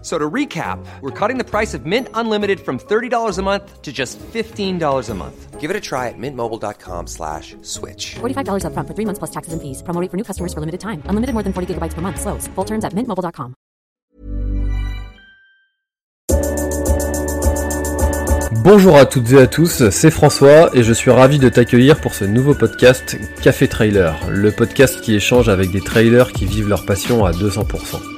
[0.00, 3.92] So to recap, we're cutting the price of Mint Unlimited from $30 a month to
[3.92, 5.58] just $15 a month.
[5.58, 8.14] Give it a try at mintmobile.com slash switch.
[8.20, 9.82] $45 upfront for three months plus taxes and fees.
[9.82, 11.02] Promo rate for new customers for limited time.
[11.10, 12.20] Unlimited more than 40 gigabytes per month.
[12.20, 12.46] Slows.
[12.54, 13.54] Full terms at mintmobile.com.
[18.64, 22.12] Bonjour à toutes et à tous, c'est François et je suis ravi de t'accueillir pour
[22.12, 26.84] ce nouveau podcast Café Trailer, le podcast qui échange avec des trailers qui vivent leur
[26.84, 28.17] passion à 200%.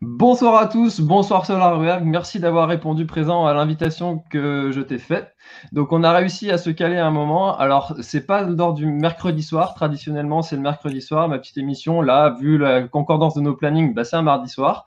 [0.00, 5.34] Bonsoir à tous, bonsoir Solarberg, merci d'avoir répondu présent à l'invitation que je t'ai faite.
[5.72, 7.56] Donc on a réussi à se caler un moment.
[7.56, 12.02] Alors c'est pas lors du mercredi soir, traditionnellement c'est le mercredi soir, ma petite émission.
[12.02, 14.86] Là, vu la concordance de nos plannings, bah, c'est un mardi soir.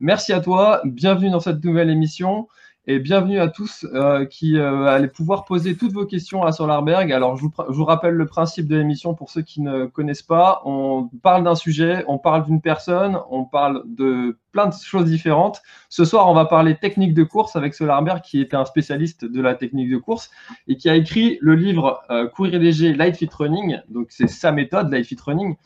[0.00, 2.48] Merci à toi, bienvenue dans cette nouvelle émission
[2.88, 7.12] et bienvenue à tous euh, qui euh, allez pouvoir poser toutes vos questions à Solarberg.
[7.12, 10.62] Alors, je vous, rappelle le principe de l'émission pour ceux qui ne connaissent pas.
[10.64, 15.62] On parle d'un sujet, on parle d'une personne, on parle de plein de choses différentes.
[15.88, 19.42] Ce soir, on va parler technique de course avec Solarberg, qui était un spécialiste de
[19.42, 20.30] la technique de course
[20.68, 23.80] et qui a écrit le livre euh, Courir léger Light Fit Running.
[23.88, 25.56] Donc, c'est sa méthode, Light Fit Running.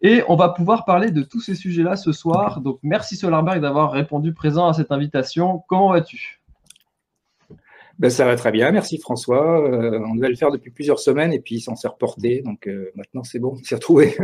[0.00, 2.62] Et on va pouvoir parler de tous ces sujets-là ce soir.
[2.62, 5.62] Donc, merci Solarberg d'avoir répondu présent à cette invitation.
[5.68, 6.37] Comment vas-tu?
[7.98, 9.68] Ben, ça va très bien, merci François.
[9.68, 12.92] Euh, on devait le faire depuis plusieurs semaines et puis on s'est reporté, donc euh,
[12.94, 14.16] maintenant c'est bon, on s'est retrouvé.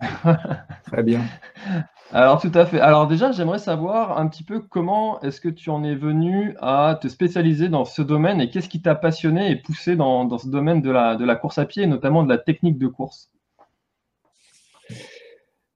[0.84, 1.20] très bien.
[2.12, 2.80] Alors tout à fait.
[2.80, 6.98] Alors déjà, j'aimerais savoir un petit peu comment est-ce que tu en es venu à
[7.00, 10.48] te spécialiser dans ce domaine et qu'est-ce qui t'a passionné et poussé dans, dans ce
[10.48, 13.30] domaine de la, de la course à pied et notamment de la technique de course?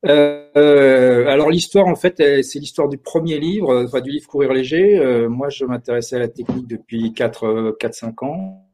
[0.06, 4.98] Euh, alors l'histoire, en fait, c'est l'histoire du premier livre, enfin du livre Courir léger.
[4.98, 8.64] Euh, moi, je m'intéressais à la technique depuis 4-5 ans.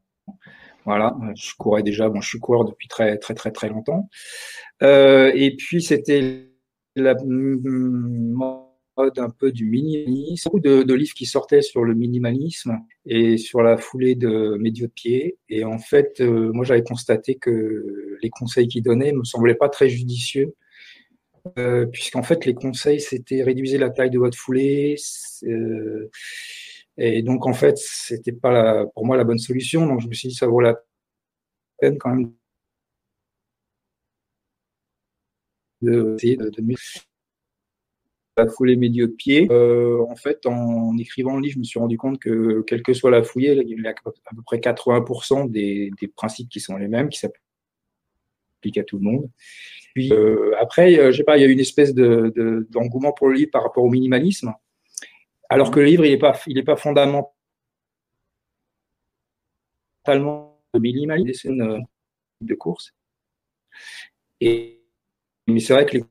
[0.84, 4.08] Voilà, je courais déjà, bon, je suis coureur depuis très très très très longtemps.
[4.82, 6.50] Euh, et puis c'était
[6.96, 12.78] la mode un peu du minimalisme, beaucoup de, de, livres qui sortaient sur le minimalisme
[13.06, 15.38] et sur la foulée de médio de pied.
[15.48, 19.70] Et en fait, euh, moi j'avais constaté que les conseils qu'ils donnaient me semblaient pas
[19.70, 20.54] très judicieux
[21.58, 24.96] euh, puisqu'en fait les conseils c'était réduire la taille de votre foulée
[25.44, 26.10] euh,
[26.96, 30.14] et donc en fait c'était pas la, pour moi la bonne solution donc je me
[30.14, 30.76] suis dit ça vaut la
[31.80, 32.32] peine quand même
[35.82, 36.62] de de, de
[38.36, 39.48] la foulée médio de pied.
[39.50, 42.92] Euh, en fait, en écrivant le livre, je me suis rendu compte que, quelle que
[42.92, 43.94] soit la foulée, il y a à
[44.34, 49.04] peu près 80% des, des principes qui sont les mêmes, qui s'appliquent à tout le
[49.04, 49.30] monde.
[49.94, 53.12] Puis euh, après, euh, je sais pas, il y a une espèce de, de, d'engouement
[53.12, 54.52] pour le livre par rapport au minimalisme,
[55.48, 57.30] alors que le livre, il n'est pas, il est pas fondamental
[60.04, 62.92] totalement minimaliste de course.
[64.40, 64.80] Mais
[65.58, 66.04] c'est vrai que les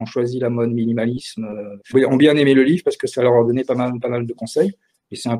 [0.00, 3.34] ont choisi la mode minimalisme, euh, ont bien aimé le livre parce que ça leur
[3.34, 4.72] a donné pas mal, pas mal de conseils.
[5.10, 5.36] Et c'est un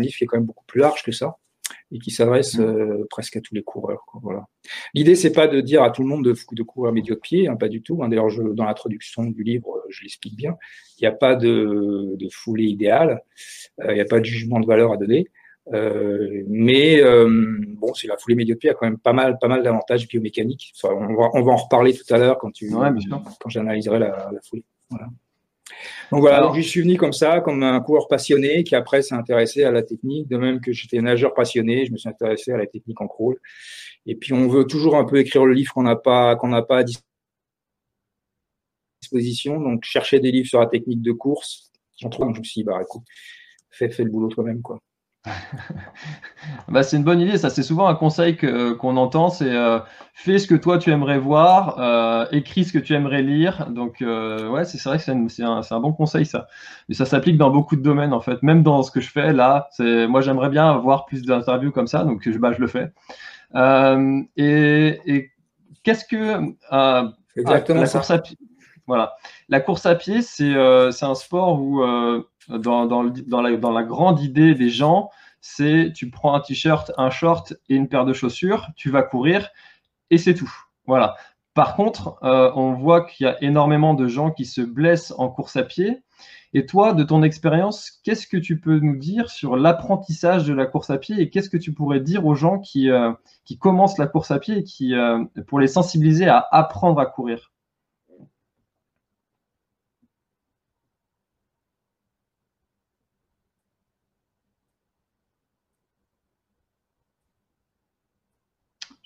[0.00, 1.36] livre qui est quand même beaucoup plus large que ça
[1.92, 2.62] et qui s'adresse mmh.
[2.62, 4.04] euh, presque à tous les coureurs.
[4.06, 4.46] Quoi, voilà.
[4.94, 7.48] L'idée, c'est pas de dire à tout le monde de, de courir médio de pied,
[7.48, 8.02] hein, pas du tout.
[8.02, 8.08] Hein.
[8.08, 10.56] D'ailleurs, dans l'introduction du livre, euh, je l'explique bien.
[10.98, 13.22] Il n'y a pas de, de foulée idéale,
[13.86, 15.28] il n'y a pas de jugement de valeur à donner.
[15.72, 19.38] Euh, mais euh, bon, c'est la foulée médio de pied a quand même pas mal,
[19.38, 20.72] pas mal d'avantages biomécaniques.
[20.84, 24.40] on, va, on va en reparler tout à l'heure quand tu, quand j'analyserai la, la,
[24.48, 24.64] foulée.
[24.90, 25.08] Voilà.
[26.10, 29.14] Donc voilà, donc j'y suis venu comme ça, comme un coureur passionné qui après s'est
[29.14, 32.56] intéressé à la technique, de même que j'étais nageur passionné, je me suis intéressé à
[32.56, 33.36] la technique en crawl.
[34.06, 36.62] Et puis on veut toujours un peu écrire le livre qu'on n'a pas, qu'on n'a
[36.62, 36.84] pas à
[39.00, 39.60] disposition.
[39.60, 42.34] Donc chercher des livres sur la technique de course, j'en trouve.
[42.34, 43.04] Je me suis dit, bah écoute,
[43.70, 44.80] fais, fais le boulot toi-même quoi.
[46.68, 47.36] bah, c'est une bonne idée.
[47.36, 49.28] Ça, c'est souvent un conseil que, qu'on entend.
[49.28, 49.78] C'est euh,
[50.14, 53.66] fais ce que toi tu aimerais voir, euh, écris ce que tu aimerais lire.
[53.70, 56.46] Donc, euh, ouais, c'est, vrai que c'est, un, c'est un, bon conseil, ça.
[56.88, 58.42] Mais ça s'applique dans beaucoup de domaines, en fait.
[58.42, 61.86] Même dans ce que je fais là, c'est, moi, j'aimerais bien avoir plus d'interviews comme
[61.86, 62.04] ça.
[62.04, 62.90] Donc, je, bah, je le fais.
[63.54, 65.30] Euh, et, et,
[65.82, 66.54] qu'est-ce que.
[67.36, 68.36] Exactement la Course à pied,
[68.86, 69.14] voilà.
[69.48, 70.52] La course à pied, c'est,
[70.92, 71.82] c'est un sport où
[72.48, 73.02] dans,
[73.42, 75.10] la, grande idée des gens,
[75.40, 79.48] c'est tu prends un t-shirt, un short et une paire de chaussures, tu vas courir
[80.10, 80.52] et c'est tout.
[80.86, 81.16] Voilà.
[81.54, 85.28] Par contre, euh, on voit qu'il y a énormément de gens qui se blessent en
[85.28, 86.02] course à pied.
[86.52, 90.66] Et toi, de ton expérience, qu'est-ce que tu peux nous dire sur l'apprentissage de la
[90.66, 93.12] course à pied et qu'est-ce que tu pourrais dire aux gens qui, euh,
[93.60, 97.52] commencent la course à pied et euh, pour les sensibiliser à apprendre à courir?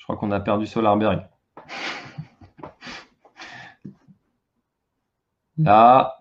[0.05, 1.27] Je crois qu'on a perdu Solarberg.
[5.57, 6.19] Là,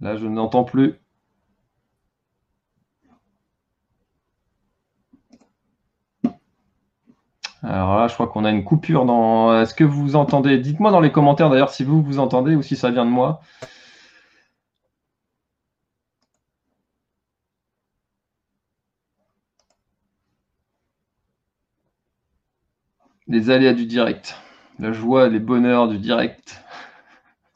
[0.00, 0.94] là, je n'entends plus.
[7.62, 9.60] Alors là, je crois qu'on a une coupure dans.
[9.60, 10.56] Est-ce que vous entendez?
[10.56, 13.42] Dites-moi dans les commentaires d'ailleurs si vous vous entendez ou si ça vient de moi.
[23.28, 24.36] Les aléas du direct,
[24.78, 26.62] la joie, les bonheurs du direct.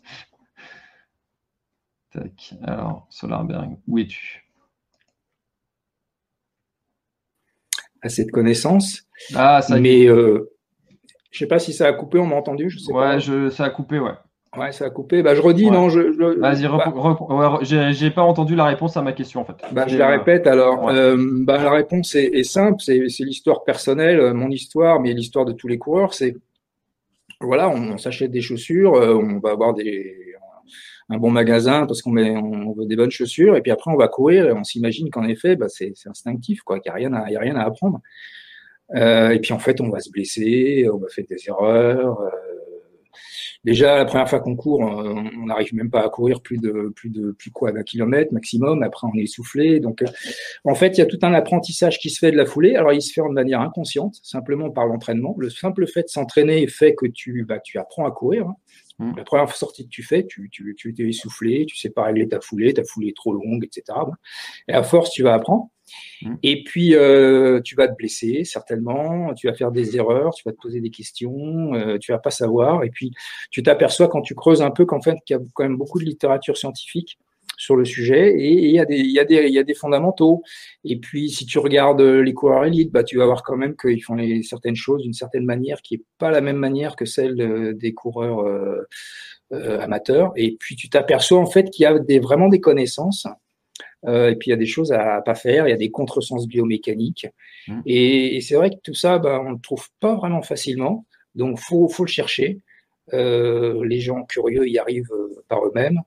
[2.13, 2.55] Tac.
[2.63, 4.45] Alors, Solarberg, où es-tu?
[8.03, 9.03] Assez de connaissances.
[9.35, 10.51] Ah, ça Mais euh,
[11.31, 13.65] je sais pas si ça a coupé, on m'a entendu, je sais ouais, Je, ça
[13.65, 14.15] a coupé, ouais.
[14.57, 15.23] Ouais, ça a coupé.
[15.23, 16.01] Bah, je redis, non, je.
[16.41, 17.59] Vas-y, bah,
[17.93, 19.55] j'ai pas entendu la réponse à ma question en fait.
[19.71, 20.89] Bah, je la répète alors.
[20.89, 25.45] Euh, bah, la réponse est, est simple, c'est l'histoire personnelle, euh, mon histoire, mais l'histoire
[25.45, 26.15] de tous les coureurs.
[26.15, 26.37] C'est
[27.41, 30.15] voilà, on, s'achète des chaussures, euh, on va avoir des,
[31.09, 33.97] un bon magasin parce qu'on met, on veut des bonnes chaussures, et puis après on
[33.97, 37.13] va courir et on s'imagine qu'en effet, bah, c'est instinctif, quoi, qu'il n'y a rien
[37.15, 38.01] à, y a rien à apprendre.
[38.95, 42.21] Euh, et puis en fait, on va se blesser, on va faire des erreurs.
[42.21, 42.31] Euh,
[43.63, 47.11] Déjà, la première fois qu'on court, on n'arrive même pas à courir plus de plus
[47.11, 48.83] de plus quoi d'un kilomètre maximum.
[48.83, 49.81] Après, on est essoufflé.
[49.81, 50.07] Donc, euh,
[50.65, 52.77] en fait, il y a tout un apprentissage qui se fait de la foulée.
[52.77, 55.35] Alors, il se fait de manière inconsciente, simplement par l'entraînement.
[55.39, 58.47] Le simple fait de s'entraîner fait que tu bah, tu apprends à courir.
[58.47, 58.57] Hein.
[58.99, 59.17] Mmh.
[59.17, 62.29] La première sortie que tu fais, tu, tu, tu es essoufflé, tu sais pas régler
[62.29, 63.99] ta foulée, ta foulée est trop longue, etc.
[64.69, 65.71] Et à force, tu vas apprendre.
[66.23, 66.35] Mmh.
[66.43, 70.53] Et puis, euh, tu vas te blesser, certainement, tu vas faire des erreurs, tu vas
[70.53, 72.85] te poser des questions, euh, tu vas pas savoir.
[72.85, 73.13] Et puis,
[73.51, 75.99] tu t'aperçois quand tu creuses un peu qu'en fait, qu'il y a quand même beaucoup
[75.99, 77.19] de littérature scientifique
[77.61, 80.43] sur le sujet et il y, a des, il, y y a des fondamentaux.
[80.83, 84.03] Et puis, si tu regardes les coureurs élites, bah, tu vas voir quand même qu'ils
[84.03, 87.75] font certaines choses d'une certaine manière qui est pas la même manière que celle euh,
[87.75, 88.89] des coureurs euh,
[89.53, 90.33] euh, amateurs.
[90.37, 93.31] Et puis, tu t'aperçois en fait qu'il y a vraiment des connaissances euh,
[94.07, 96.47] et puis il y a des choses à, pas faire, il y a des contresens
[96.47, 97.27] biomécaniques.
[97.69, 97.81] Mmh.
[97.87, 101.07] Et, et c'est vrai que tout ça, bah, on ne le trouve pas vraiment facilement.
[101.35, 102.61] Donc faut, faut le chercher.
[103.13, 106.01] Euh, les gens curieux y arrivent euh, par eux-mêmes.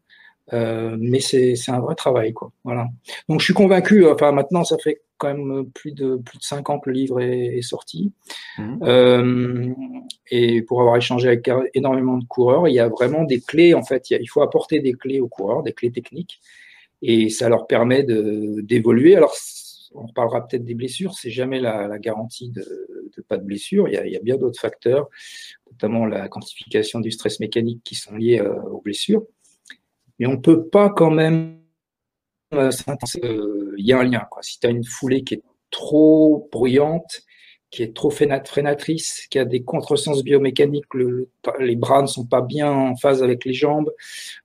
[0.51, 2.51] Euh, mais c'est un vrai travail, quoi.
[2.63, 2.87] Voilà.
[3.29, 4.05] Donc je suis convaincu.
[4.05, 7.21] Enfin maintenant, ça fait quand même plus de plus de cinq ans que le livre
[7.21, 8.11] est, est sorti.
[8.57, 8.77] Mmh.
[8.83, 9.69] Euh,
[10.31, 13.73] et pour avoir échangé avec énormément de coureurs, il y a vraiment des clés.
[13.73, 16.41] En fait, il, y a, il faut apporter des clés aux coureurs, des clés techniques
[17.03, 19.15] et ça leur permet d'évoluer.
[19.15, 19.35] Alors,
[19.93, 22.65] on parlera peut-être des blessures, c'est jamais la, la garantie de,
[23.15, 23.87] de, pas de blessure.
[23.87, 25.07] Il y a, il y a bien d'autres facteurs,
[25.71, 29.23] notamment la quantification du stress mécanique qui sont liés euh, aux blessures.
[30.17, 31.59] Mais on ne peut pas quand même
[32.53, 32.71] euh,
[33.23, 34.25] euh, il y a un lien.
[34.31, 34.41] Quoi.
[34.41, 37.23] Si tu as une foulée qui est trop bruyante,
[37.69, 40.85] qui est trop freinatrice, qui a des contresens biomécaniques,
[41.59, 43.91] les bras ne sont pas bien en phase avec les jambes.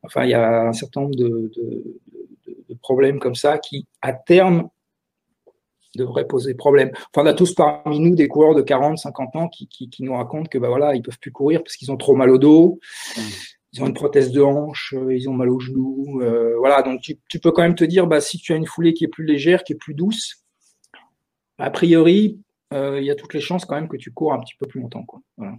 [0.03, 2.01] Enfin, il y a un certain nombre de, de
[2.77, 4.69] problèmes comme ça qui, à terme,
[5.97, 6.91] devrait poser problème.
[6.95, 10.49] Enfin, on a tous parmi nous des coureurs de 40, 50 ans qui, nous racontent
[10.49, 12.79] que bah voilà, ils peuvent plus courir parce qu'ils ont trop mal au dos,
[13.17, 13.21] mmh.
[13.73, 16.21] ils ont une prothèse de hanche, euh, ils ont mal aux genoux.
[16.23, 18.95] Euh, voilà, donc tu, peux quand même te dire, bah, si tu as une foulée
[18.95, 20.45] qui est plus légère, qui est plus douce,
[21.59, 22.41] a priori,
[22.73, 24.67] euh, il y a toutes les chances quand même que tu cours un petit peu
[24.67, 25.05] plus longtemps.
[25.05, 25.21] Quoi.
[25.37, 25.55] Voilà.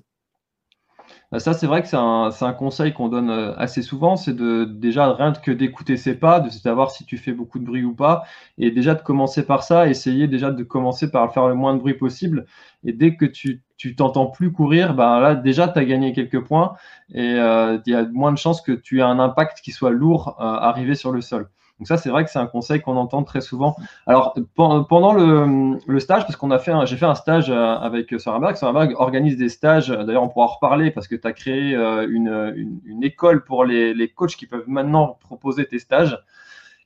[1.32, 4.66] Bah, ça, c'est vrai que c'est un, conseil qu'on donne euh, assez souvent, c'est de
[4.66, 7.94] déjà rien que d'écouter ses pas, de savoir si tu fais beaucoup de bruit ou
[7.94, 8.24] pas,
[8.58, 11.80] et déjà de commencer par ça, essayer déjà de commencer par faire le moins de
[11.80, 12.48] bruit possible.
[12.84, 13.62] Et dès que tu
[13.96, 16.76] t'entends plus courir, bah là déjà tu as gagné quelques points
[17.14, 19.92] et euh, il y a moins de chances que tu aies un impact qui soit
[19.92, 21.50] lourd euh, arrivé sur le sol.
[21.80, 23.76] Donc ça, c'est vrai que c'est un conseil qu'on entend très souvent.
[24.06, 28.58] Alors pendant le, stage, parce qu'on a fait, j'ai fait un stage euh, avec Sorenberg.
[28.58, 29.88] Sorenberg organise des stages.
[29.88, 33.94] D'ailleurs, on pourra en reparler parce que tu as créé euh, une, école pour les,
[33.94, 36.22] les coachs qui peuvent maintenant proposer tes stages.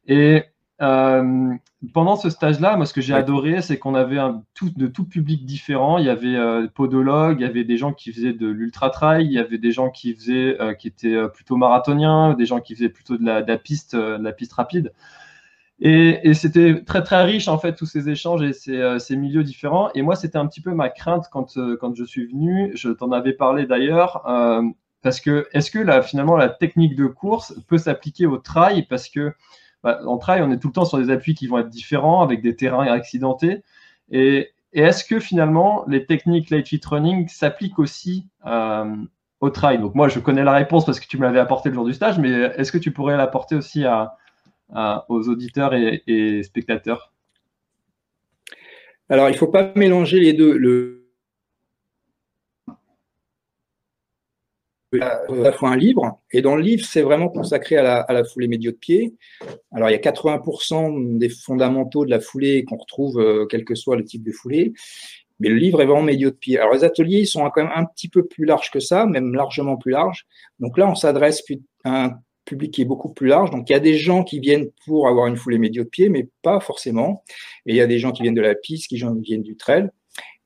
[0.08, 0.44] Et
[0.82, 1.53] euh,
[1.94, 5.06] pendant ce stage-là, moi, ce que j'ai adoré, c'est qu'on avait un, tout, de tout
[5.06, 5.98] public différent.
[5.98, 9.25] Il y avait euh, podologues, il y avait des gens qui faisaient de l'ultra trail,
[9.25, 12.60] il y avait des gens qui faisaient, euh, qui étaient euh, plutôt marathoniens, des gens
[12.60, 14.94] qui faisaient plutôt de la, de la piste, de la piste rapide.
[15.80, 19.44] Et, et c'était très très riche en fait tous ces échanges et ces, ces milieux
[19.44, 19.89] différents.
[19.96, 22.72] Et moi, c'était un petit peu ma crainte quand quand je suis venu.
[22.75, 24.22] Je t'en avais parlé d'ailleurs.
[25.01, 28.86] parce que est-ce que là, finalement la technique de course peut s'appliquer au trail?
[28.89, 29.34] Parce que
[29.84, 32.22] bah, en trail, on est tout le temps sur des appuis qui vont être différents,
[32.22, 33.63] avec des terrains accidentés.
[34.12, 38.96] Et, est-ce que finalement, les techniques light fit running s'appliquent aussi euh,
[39.40, 39.78] au trail?
[39.78, 41.94] Donc moi, je connais la réponse parce que tu me l'avais apporté le jour du
[41.94, 43.86] stage, mais est-ce que tu pourrais l'apporter aussi
[44.74, 47.13] aux auditeurs et, spectateurs?
[49.10, 50.58] Alors, il ne faut pas mélanger les deux
[52.68, 52.74] à
[55.00, 58.24] la fois un livre, et dans le livre, c'est vraiment consacré à la, à la,
[58.24, 59.14] foulée médio de pied.
[59.72, 63.76] Alors, il y a 80% des fondamentaux de la foulée qu'on retrouve, euh, quel que
[63.76, 64.74] soit le type de foulée,
[65.40, 66.58] mais le livre est vraiment médio de pied.
[66.58, 69.34] Alors, les ateliers, ils sont quand même un petit peu plus larges que ça, même
[69.34, 70.26] largement plus larges.
[70.60, 71.44] Donc là, on s'adresse
[71.84, 73.52] à un public qui est beaucoup plus large.
[73.52, 76.10] Donc, il y a des gens qui viennent pour avoir une foulée médio de pied,
[76.10, 77.24] mais pas forcément.
[77.66, 79.90] Et il y a des gens qui viennent de la piste, qui viennent du trail.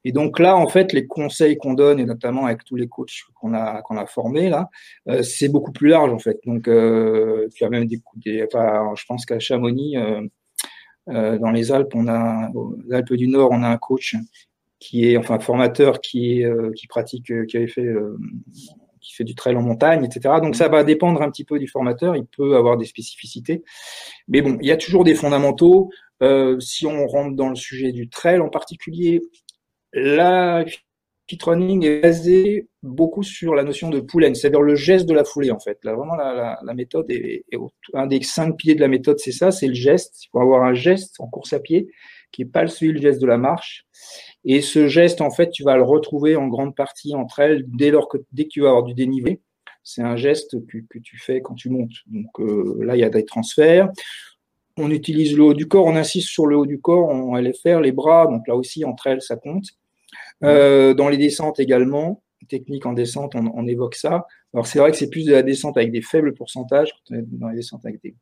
[0.08, 3.24] Et donc là, en fait, les conseils qu'on donne, et notamment avec tous les coachs
[3.36, 4.70] qu'on a, a formés, là,
[5.10, 6.40] euh, c'est beaucoup plus large, en fait.
[6.46, 8.02] Donc, euh, tu as même des,
[8.46, 10.22] enfin, je pense qu'à Chamonix, euh,
[11.10, 14.16] euh, dans les Alpes, on a, aux Alpes du Nord, on a un coach
[14.80, 16.42] qui est, enfin, formateur qui
[16.78, 17.94] qui pratique, qui avait fait,
[19.02, 20.36] qui fait du trail en montagne, etc.
[20.42, 22.16] Donc, ça va dépendre un petit peu du formateur.
[22.16, 23.62] Il peut avoir des spécificités.
[24.30, 25.90] Mais bon, il y a toujours des fondamentaux.
[26.60, 29.22] si on rentre dans le sujet du trail en particulier,
[29.94, 30.66] la
[31.44, 35.52] running est basée beaucoup sur la notion de pull c'est-à-dire le geste de la foulée
[35.52, 35.78] en fait.
[35.84, 37.44] Là, vraiment, la, méthode est,
[37.94, 40.24] un des cinq piliers de la méthode, c'est ça, c'est le geste.
[40.24, 41.88] Il faut avoir un geste en course à pied
[42.32, 43.86] qui n'est pas celui le geste de la marche.
[44.44, 47.92] Et ce geste, en fait, tu vas le retrouver en grande partie entre elles dès
[47.92, 49.42] lors que dès que tu vas avoir du dénivelé.
[49.84, 51.94] C'est un geste que, tu fais quand tu montes.
[52.08, 53.90] Donc euh, là, il y a des transferts
[54.78, 57.80] on utilise le haut du corps, on insiste sur le haut du corps en LFR,
[57.82, 59.66] les bras, donc là aussi entre elles ça compte.
[60.44, 64.26] Euh, dans les descentes également, technique en descente, on, évoque ça.
[64.54, 67.56] Alors c'est vrai que c'est plus de la descente avec des faibles pourcentages, dans les
[67.56, 68.16] descentes avec des,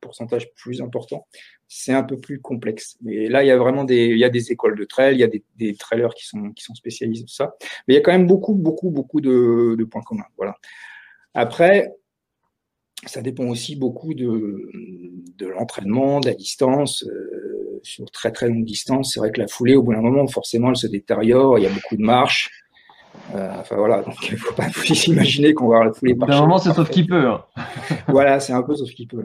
[0.00, 1.26] pourcentages plus importants,
[1.68, 2.96] c'est un peu plus complexe.
[3.02, 5.20] Mais là, il y a vraiment des, il y a des écoles de trail, il
[5.20, 7.54] y a des, des trailers qui sont, qui sont spécialisés dans ça.
[7.86, 10.26] Mais il y a quand même beaucoup, beaucoup, beaucoup de, de points communs.
[10.36, 10.56] Voilà.
[11.34, 11.92] Après,
[13.04, 14.70] ça dépend aussi beaucoup de,
[15.38, 17.04] de l'entraînement, de la distance.
[17.04, 20.26] Euh, sur très très longue distance, c'est vrai que la foulée, au bout d'un moment,
[20.28, 21.58] forcément, elle se détériore.
[21.58, 22.50] Il y a beaucoup de marches.
[23.34, 26.14] Euh, enfin voilà, donc il ne faut pas s'imaginer qu'on va avoir la foulée.
[26.14, 27.28] D'un moment, c'est sauf qui peut.
[27.28, 27.42] Hein.
[28.08, 29.24] voilà, c'est un peu sauf qui peut.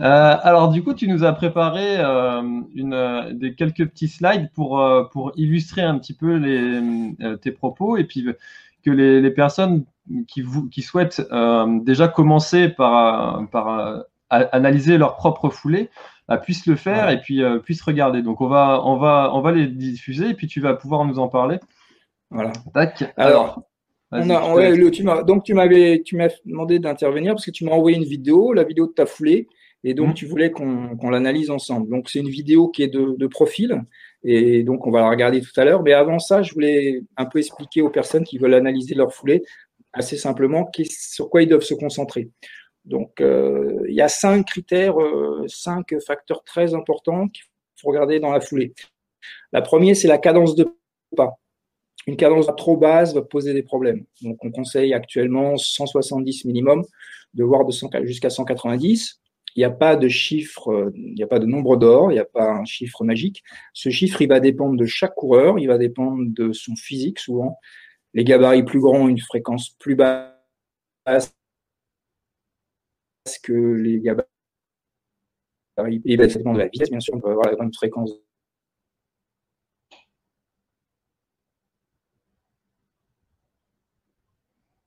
[0.00, 2.42] Euh, alors du coup, tu nous as préparé euh,
[2.74, 4.82] une, des quelques petits slides pour,
[5.12, 8.26] pour illustrer un petit peu les, tes propos et puis
[8.84, 9.84] que les, les personnes
[10.28, 15.90] qui, vous, qui souhaitent euh, déjà commencer par, par analyser leur propre foulée
[16.28, 18.22] bah, puissent le faire et puis euh, puissent regarder.
[18.22, 21.18] Donc on va, on, va, on va les diffuser et puis tu vas pouvoir nous
[21.18, 21.58] en parler.
[22.30, 22.52] Voilà.
[23.16, 23.62] Alors,
[24.10, 27.72] on a, le, tu donc tu m'avais, tu m'as demandé d'intervenir parce que tu m'as
[27.72, 29.48] envoyé une vidéo, la vidéo de ta foulée,
[29.84, 30.14] et donc mmh.
[30.14, 31.90] tu voulais qu'on l'analyse ensemble.
[31.90, 33.82] Donc c'est une vidéo qui est de, de, profil,
[34.24, 35.82] et donc on va la regarder tout à l'heure.
[35.82, 39.42] Mais avant ça, je voulais un peu expliquer aux personnes qui veulent analyser leur foulée
[39.92, 42.30] assez simplement sur quoi ils doivent se concentrer.
[42.84, 47.44] Donc, euh, il y a cinq critères, euh, cinq facteurs très importants qu'il
[47.80, 48.74] faut regarder dans la foulée.
[49.52, 50.66] La première, c'est la cadence de
[51.16, 51.38] pas.
[52.06, 54.04] Une cadence trop basse va poser des problèmes.
[54.22, 56.84] Donc, on conseille actuellement 170 minimum,
[57.34, 57.62] de voir
[58.02, 59.21] jusqu'à 190.
[59.56, 62.20] Il n'y a pas de chiffre, il n'y a pas de nombre d'or, il n'y
[62.20, 63.42] a pas un chiffre magique.
[63.74, 67.58] Ce chiffre, il va dépendre de chaque coureur, il va dépendre de son physique souvent.
[68.14, 71.34] Les gabarits plus grands, une fréquence plus basse
[73.42, 74.26] que les gabarits.
[76.04, 78.12] Et ben, ça dépend de la vitesse, bien sûr, on peut avoir la bonne fréquence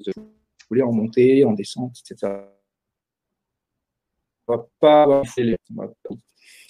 [0.05, 0.12] de
[0.69, 2.54] voulez en montée, en descente, etc.
[4.48, 5.24] Va pas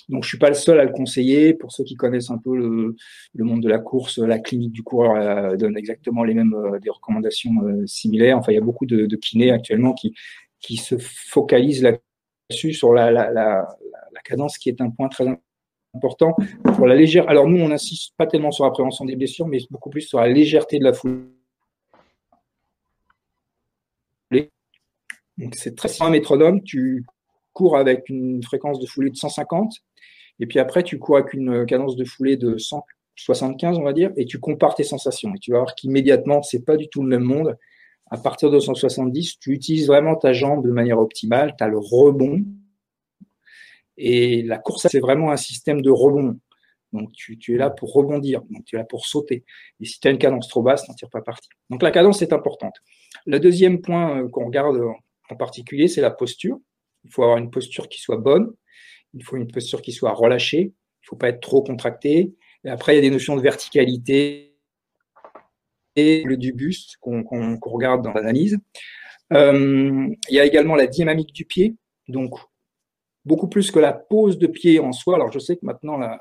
[0.09, 1.53] donc, je suis pas le seul à le conseiller.
[1.53, 2.95] Pour ceux qui connaissent un peu le,
[3.43, 6.89] monde de la course, la clinique du coureur euh, donne exactement les mêmes euh, des
[6.89, 8.37] recommandations euh, similaires.
[8.37, 10.13] Enfin, il y a beaucoup de, kinés actuellement qui,
[10.59, 13.67] qui se focalisent là-dessus sur la, la,
[14.23, 15.25] cadence, qui est un point très
[15.93, 17.27] important pour la légère.
[17.29, 20.19] Alors nous, on n'insiste pas tellement sur la prévention des blessures, mais beaucoup plus sur
[20.19, 21.29] la légèreté de la foule
[25.53, 27.05] c'est très un métronome, tu
[27.55, 29.73] cours avec une fréquence de foulée de 150,
[30.39, 34.11] et puis après tu cours avec une cadence de foulée de 175, on va dire,
[34.17, 35.33] et tu compares tes sensations.
[35.33, 37.57] Et tu vas voir qu'immédiatement, c'est pas du tout le même monde.
[38.11, 41.79] À partir de 170, tu utilises vraiment ta jambe de manière optimale, tu as le
[41.79, 42.43] rebond.
[43.97, 46.37] Et la course, c'est vraiment un système de rebond.
[46.93, 49.43] Donc, tu, es là pour rebondir, donc tu es là pour sauter.
[49.81, 51.49] Et si tu as une cadence trop basse, tu n'en tires pas parti.
[51.69, 52.75] Donc, la cadence est importante.
[53.25, 54.79] Le deuxième point euh, qu'on regarde
[55.29, 56.59] en particulier, c'est la posture.
[57.05, 58.53] Il faut avoir une posture qui soit bonne.
[59.13, 60.61] Il faut une posture qui soit relâchée.
[60.61, 62.33] Il ne faut pas être trop contracté.
[62.63, 64.55] Et après, il y a des notions de verticalité
[65.95, 68.57] et le du buste qu'on regarde dans l'analyse.
[69.33, 71.75] Euh, il y a également la dynamique du pied.
[72.07, 72.37] Donc,
[73.23, 75.15] beaucoup plus que la pose de pied en soi.
[75.15, 76.19] Alors, je sais que maintenant, la,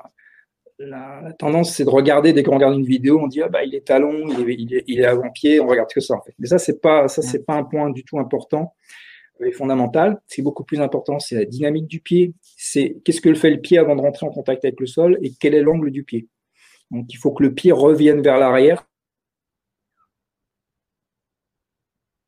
[0.79, 3.75] la, tendance, c'est de regarder, dès qu'on regarde une vidéo, on dit, ah bah, il
[3.75, 6.33] est talon, il est, il est, il est avant-pied, on regarde que ça, en fait.
[6.39, 8.73] Mais ça, c'est pas, ça, c'est pas un point du tout important
[9.43, 10.21] et fondamental.
[10.27, 12.33] C'est beaucoup plus important, c'est la dynamique du pied.
[12.57, 15.33] C'est qu'est-ce que fait le pied avant de rentrer en contact avec le sol et
[15.39, 16.27] quel est l'angle du pied.
[16.91, 18.87] Donc, il faut que le pied revienne vers l'arrière.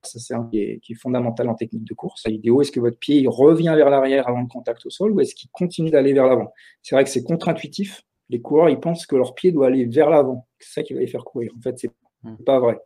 [0.03, 2.27] Ça, c'est un qui est, qui est, fondamental en technique de course.
[2.27, 5.19] Vidéo, est-ce que votre pied il revient vers l'arrière avant le contact au sol ou
[5.19, 6.53] est-ce qu'il continue d'aller vers l'avant?
[6.81, 10.09] C'est vrai que c'est contre-intuitif les coureurs, ils pensent que leur pied doit aller vers
[10.09, 10.47] l'avant.
[10.59, 11.51] C'est ça qui va les faire courir.
[11.57, 11.91] En fait, c'est
[12.23, 12.43] hmm.
[12.45, 12.77] pas vrai.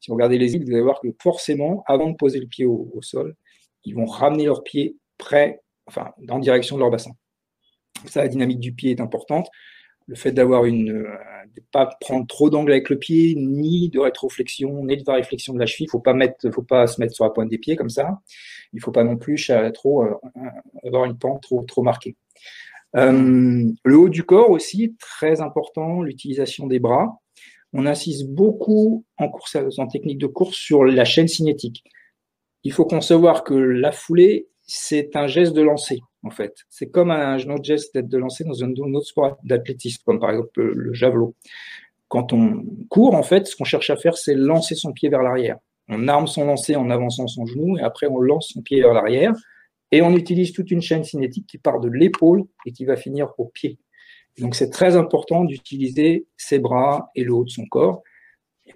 [0.00, 2.64] Si vous regardez les îles, vous allez voir que forcément, avant de poser le pied
[2.64, 3.36] au, sol,
[3.84, 7.12] ils vont ramener leur pied près, enfin, en direction de leur bassin.
[8.06, 9.48] Ça, la dynamique du pied est importante.
[10.08, 11.16] Le fait d'avoir une, euh,
[11.54, 15.60] de pas prendre trop d'angle avec le pied, ni de rétroflexion, ni de réflexion de
[15.60, 15.86] la cheville.
[15.86, 18.20] Il faut pas mettre, faut pas se mettre sur la pointe des pieds comme ça.
[18.72, 20.14] Il faut pas non plus trop euh,
[20.84, 22.16] avoir une pente trop, trop marquée.
[22.96, 27.20] Euh, le haut du corps aussi, très important, l'utilisation des bras.
[27.72, 31.84] On insiste beaucoup en, course, en technique de course sur la chaîne cinétique.
[32.64, 36.54] Il faut concevoir que la foulée, c'est un geste de lancer, en fait.
[36.70, 40.62] C'est comme un, autre geste de lancer dans un, autre sport d'athlétisme, comme par exemple
[40.62, 41.34] le javelot.
[42.08, 45.22] Quand on court, en fait, ce qu'on cherche à faire, c'est lancer son pied vers
[45.22, 45.56] l'arrière.
[45.88, 48.94] On arme son lancer en avançant son genou et après on lance son pied vers
[48.94, 49.32] l'arrière.
[49.90, 53.32] Et on utilise toute une chaîne cinétique qui part de l'épaule et qui va finir
[53.38, 53.78] au pied.
[54.38, 58.02] Donc c'est très important d'utiliser ses bras et le haut de son corps.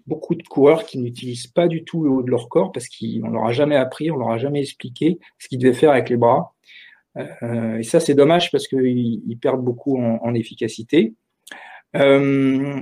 [0.07, 3.31] Beaucoup de coureurs qui n'utilisent pas du tout le haut de leur corps parce qu'on
[3.31, 6.17] leur a jamais appris, on leur a jamais expliqué ce qu'ils devaient faire avec les
[6.17, 6.55] bras.
[7.17, 11.15] Euh, et ça c'est dommage parce qu'ils perdent beaucoup en, efficacité.
[11.97, 12.81] Euh,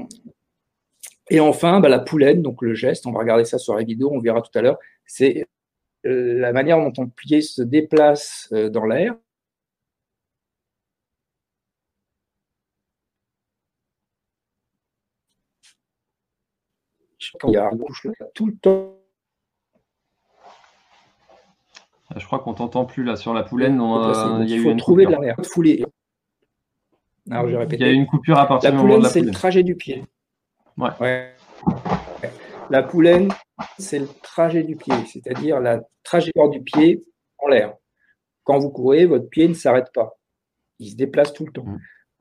[1.30, 4.10] et enfin, bah, la poulaine, donc le geste, on va regarder ça sur la vidéo,
[4.12, 5.46] on verra tout à l'heure, c'est
[6.04, 9.14] la manière dont ton pied se déplace euh, dans l'air.
[17.46, 17.70] Il y a
[18.34, 18.94] tout le temps.
[22.10, 23.80] Ah, je crois qu'on t'entend plus là sur la poulaine.
[23.80, 25.14] il, y a faut trouver de.
[27.30, 27.80] Alors, je répète.
[27.80, 30.04] Il y a eu une coupure à partir la poulaine, c'est le trajet du pied.
[30.76, 31.34] ouais.
[32.70, 33.30] La poulaine,
[33.78, 37.04] c'est le trajet du pied, c'est-à-dire la trajectoire du pied
[37.38, 37.74] en l'air.
[38.42, 40.18] Quand vous courez, votre pied ne s'arrête pas.
[40.78, 41.66] Il se déplace tout le temps.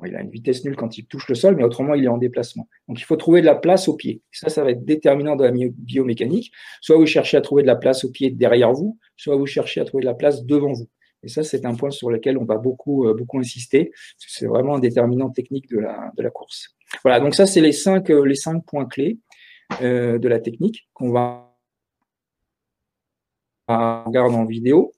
[0.06, 2.18] Il a une vitesse nulle quand il touche le sol, mais autrement, il est en
[2.18, 2.68] déplacement.
[2.88, 4.22] Donc, il faut trouver de la place au pied.
[4.32, 6.52] Ça, ça va être déterminant dans la biomécanique.
[6.82, 9.82] Soit vous cherchez à trouver de la place au pied derrière vous, soit vous cherchez
[9.82, 10.90] à trouver de la place devant vous.
[11.24, 13.92] Et ça, c'est un point sur lequel on va beaucoup, euh, beaucoup insister.
[14.18, 16.76] C'est vraiment un déterminant technique de la, de la course.
[17.04, 19.20] Voilà, donc ça, c'est les cinq, euh, les cinq points clés.
[19.82, 21.56] Euh, de la technique qu'on va
[23.68, 24.92] regarder en vidéo.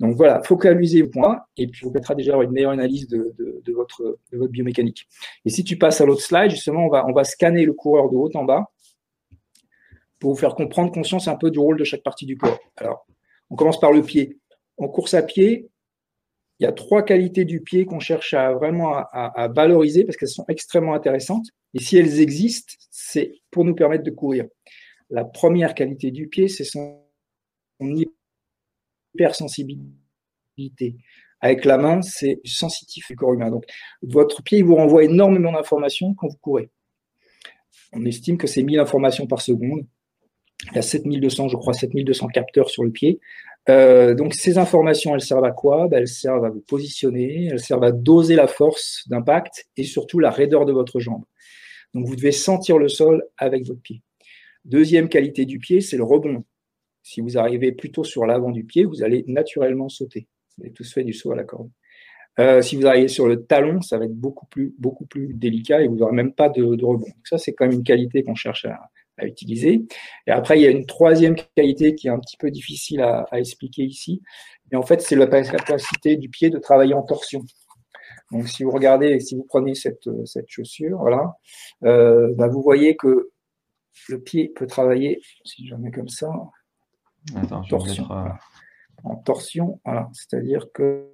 [0.00, 3.32] Donc voilà, focalisez le point et puis vous permettra déjà une meilleure analyse de,
[3.72, 5.06] votre, de votre biomécanique.
[5.44, 8.10] Et si tu passes à l'autre slide, justement, on va, on va scanner le coureur
[8.10, 8.72] de haut en bas
[10.18, 12.58] pour vous faire comprendre conscience un peu du rôle de chaque partie du corps.
[12.76, 13.06] Alors,
[13.50, 14.38] on commence par le pied.
[14.78, 15.70] En course à pied,
[16.58, 20.28] il y a trois qualités du pied qu'on cherche à vraiment à, valoriser parce qu'elles
[20.28, 21.46] sont extrêmement intéressantes.
[21.74, 24.46] Et si elles existent, c'est pour nous permettre de courir.
[25.10, 27.00] La première qualité du pied, c'est son,
[29.14, 30.96] hypersensibilité.
[31.40, 33.50] Avec la main, c'est sensitif du corps humain.
[33.50, 33.64] Donc,
[34.02, 36.70] votre pied vous renvoie énormément d'informations quand vous courez.
[37.92, 39.86] On estime que c'est 1000 informations par seconde.
[40.70, 43.20] Il y a 7200, je crois, 7200 capteurs sur le pied.
[43.68, 45.88] Euh, donc ces informations, elles servent à quoi?
[45.88, 50.18] Ben, Elles servent à vous positionner, elles servent à doser la force d'impact et surtout
[50.18, 51.24] la raideur de votre jambe.
[51.94, 54.02] Donc vous devez sentir le sol avec votre pied.
[54.64, 56.44] Deuxième qualité du pied, c'est le rebond.
[57.04, 60.26] Si vous arrivez plutôt sur l'avant du pied, vous allez naturellement sauter.
[60.56, 61.70] Vous avez tous fait du saut à la corde.
[62.40, 65.82] Euh, si vous arrivez sur le talon, ça va être beaucoup plus, beaucoup plus délicat
[65.82, 67.06] et vous n'aurez même pas de, rebond.
[67.06, 68.90] Donc ça, c'est quand même une qualité qu'on cherche à,
[69.22, 69.84] utiliser.
[70.26, 73.28] Et après, il y a une troisième qualité qui est un petit peu difficile à,
[73.34, 74.22] expliquer ici.
[74.72, 77.44] Et en fait, c'est la capacité du pied de travailler en torsion.
[78.32, 80.08] Donc, si vous regardez, si vous prenez cette,
[80.48, 81.36] chaussure, voilà,
[81.84, 83.30] euh, bah, vous voyez que
[84.08, 86.30] le pied peut travailler, si je mets comme ça,
[87.68, 88.08] torsion,
[89.02, 91.10] en torsion, voilà, c'est-à-dire que,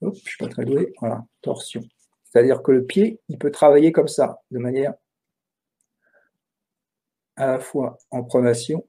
[0.00, 1.82] hop, je suis pas très doué, voilà, torsion.
[2.24, 4.94] C'est-à-dire que le pied, il peut travailler comme ça, de manière
[7.36, 8.86] à la fois en pronation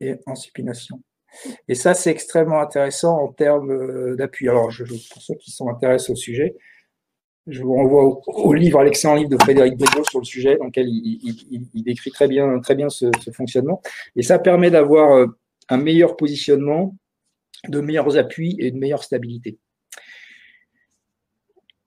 [0.00, 1.02] et en supination.
[1.68, 4.48] Et ça, c'est extrêmement intéressant en termes euh, d'appui.
[4.48, 6.54] Alors, je, pour ceux qui sont intéressés au sujet,
[7.46, 10.66] je vous renvoie au, livre, à l'excellent livre de Frédéric Bégaud sur le sujet, dans
[10.66, 13.82] lequel il, décrit très bien, très bien ce, fonctionnement.
[14.16, 15.26] Et ça permet d'avoir euh,
[15.68, 16.96] un meilleur positionnement,
[17.68, 19.58] de meilleurs appuis et de meilleure stabilité.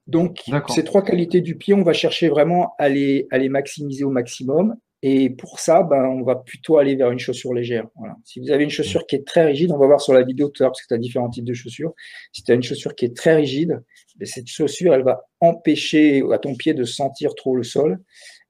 [0.08, 4.06] Donc, ces trois qualités du pied, on va chercher vraiment à les, à les maximiser
[4.06, 4.76] au maximum.
[5.04, 7.88] Et pour ça, ben, on va plutôt aller vers une chaussure légère.
[8.24, 10.50] Si vous avez une chaussure qui est très rigide, on va voir sur la vidéo
[10.50, 11.94] tout à l'heure, parce que tu as différents types de chaussures.
[12.32, 13.80] Si tu as une chaussure qui est très rigide,
[14.16, 18.00] ben, cette chaussure, elle va empêcher à ton pied de sentir trop le sol.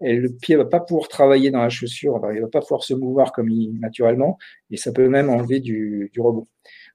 [0.02, 2.94] Et le pied va pas pouvoir travailler dans la chaussure, il va pas pouvoir se
[2.94, 4.38] mouvoir comme il, naturellement,
[4.70, 6.48] et ça peut même enlever du, rebond.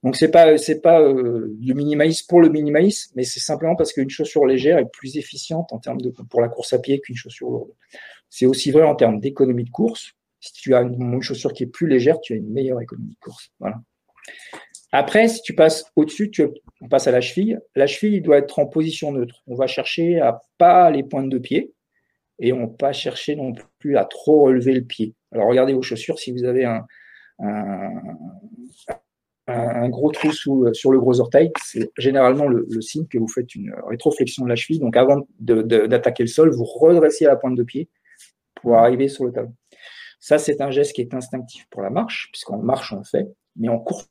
[0.05, 3.93] Donc c'est pas c'est pas euh, le minimalisme pour le minimalisme, mais c'est simplement parce
[3.93, 7.17] qu'une chaussure légère est plus efficiente en termes de pour la course à pied qu'une
[7.17, 7.71] chaussure lourde.
[8.33, 10.13] C'est aussi vrai en termes d'économie de course.
[10.41, 13.19] Si tu as une, chaussure qui est plus légère, tu as une meilleure économie de
[13.21, 13.51] course.
[13.61, 13.83] Voilà.
[14.91, 16.47] Après, si tu passes au-dessus, tu,
[16.81, 17.61] on passe à la cheville.
[17.77, 19.43] La cheville doit être en position neutre.
[19.47, 21.75] On va chercher à pas les pointes de pied
[22.39, 25.15] et on ne va pas chercher non plus à trop relever le pied.
[25.31, 26.87] Alors regardez vos chaussures, si vous avez un,
[29.91, 34.45] gros trou sur le gros orteil, c'est généralement le, signe que vous faites une rétroflexion
[34.45, 34.81] de la cheville.
[34.81, 37.91] Donc avant d'attaquer le sol, vous redressez la pointe de pied
[38.63, 39.55] pour arriver sur le talon.
[40.21, 43.27] Ça, c'est un geste qui est instinctif pour la marche, puisqu'en marche, on le fait,
[43.57, 44.09] mais en course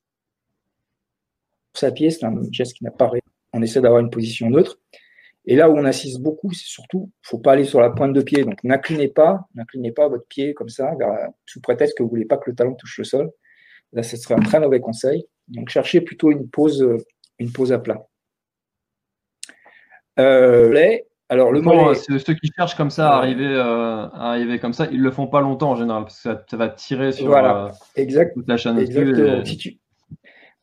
[1.82, 3.22] à pied, c'est un geste qui n'apparaît.
[3.54, 4.78] On essaie d'avoir une position neutre.
[5.46, 7.90] Et là où on assiste beaucoup, c'est surtout, il ne faut pas aller sur la
[7.90, 8.44] pointe de pied.
[8.44, 10.92] Donc, n'inclinez pas, n'inclinez pas votre pied comme ça,
[11.46, 13.32] sous prétexte que vous ne voulez pas que le talon touche le sol.
[13.94, 15.26] Là, ce serait un très mauvais conseil.
[15.48, 16.86] Donc, cherchez plutôt une pose,
[17.40, 18.06] une à plat.
[20.20, 21.00] Euh,
[21.32, 21.96] alors, le mollet...
[21.96, 25.28] ceux qui cherchent comme ça à arriver, euh, à arriver comme ça, ils le font
[25.28, 27.72] pas longtemps en général parce que ça, va tirer sur voilà.
[27.98, 29.46] Euh, toute la chaîne.
[29.46, 29.78] Si tu...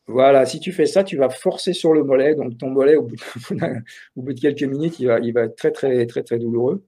[0.07, 2.35] Voilà, si tu fais ça, tu vas forcer sur le mollet.
[2.35, 3.09] Donc, ton mollet, au
[4.17, 6.85] bout de, quelques minutes, il va, il va être très, très, très, très douloureux.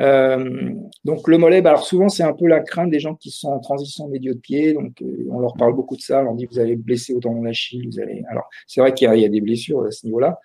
[0.00, 0.72] Euh,
[1.04, 3.50] donc le mollet, bah, alors souvent c'est un peu la crainte des gens qui sont
[3.50, 5.00] en transition médio de pied, donc
[5.30, 7.86] on leur parle beaucoup de ça, on leur dit vous allez blesser au tendon d'Achille,
[7.86, 8.24] vous allez.
[8.28, 10.40] Alors c'est vrai qu'il y, a des blessures à ce niveau-là,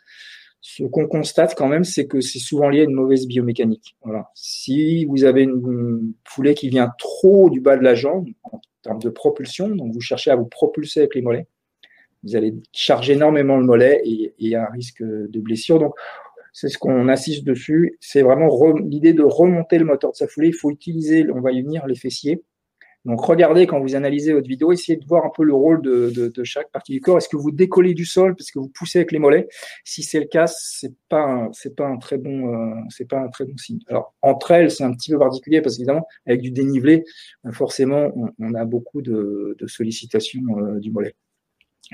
[0.62, 3.96] ce qu'on constate quand même, c'est que c'est souvent lié à une mauvaise biomécanique.
[4.04, 4.30] Voilà.
[4.36, 9.00] Si vous avez une foulée qui vient trop du bas de la jambe en termes
[9.00, 11.48] de propulsion, donc vous cherchez à vous propulser avec les mollets,
[12.24, 15.80] vous allez charger énormément le mollet et il y a un risque de blessure.
[15.80, 15.94] Donc,
[16.52, 17.98] c'est ce qu'on assiste dessus.
[18.02, 20.50] C'est vraiment l'idée de remonter le moteur de sa foulée.
[20.50, 22.44] Il faut utiliser, on va y venir, les fessiers
[23.06, 26.44] donc regardez quand vous analysez votre vidéo, essayez de voir un peu le rôle de,
[26.44, 27.18] chaque partie du corps.
[27.18, 29.48] Est-ce que vous décollez du sol parce que vous poussez avec les mollets?
[29.86, 33.46] Si c'est le cas, c'est pas c'est pas un très bon euh, pas un très
[33.46, 33.80] bon signe.
[33.88, 37.06] Alors entre elles, c'est un petit peu particulier parce qu'évidemment avec du dénivelé,
[37.46, 41.16] euh, forcément on, a beaucoup de, sollicitations euh, du mollet.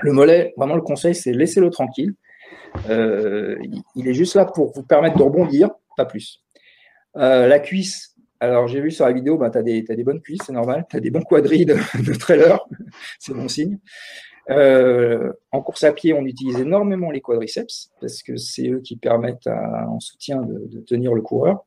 [0.00, 2.14] Le mollet, vraiment le conseil, c'est laissez-le tranquille.
[2.88, 6.42] il est juste là pour vous permettre de rebondir, pas plus.
[7.14, 10.52] la cuisse, alors, j'ai vu sur la vidéo, bah, tu as, des bonnes cuisses, c'est
[10.52, 10.86] normal.
[10.90, 12.60] Tu as des bons quadrilles de, trailer,
[13.18, 13.78] c'est bon signe.
[14.48, 19.46] en course à pied, on utilise énormément les quadriceps parce que c'est eux qui permettent
[19.46, 21.64] en soutien de, tenir le coureur.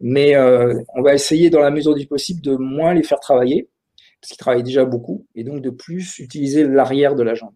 [0.00, 3.68] Mais on va essayer dans la mesure du possible de moins les faire travailler
[4.20, 7.54] parce qu'ils travaillent déjà beaucoup et donc de plus utiliser l'arrière de la jambe.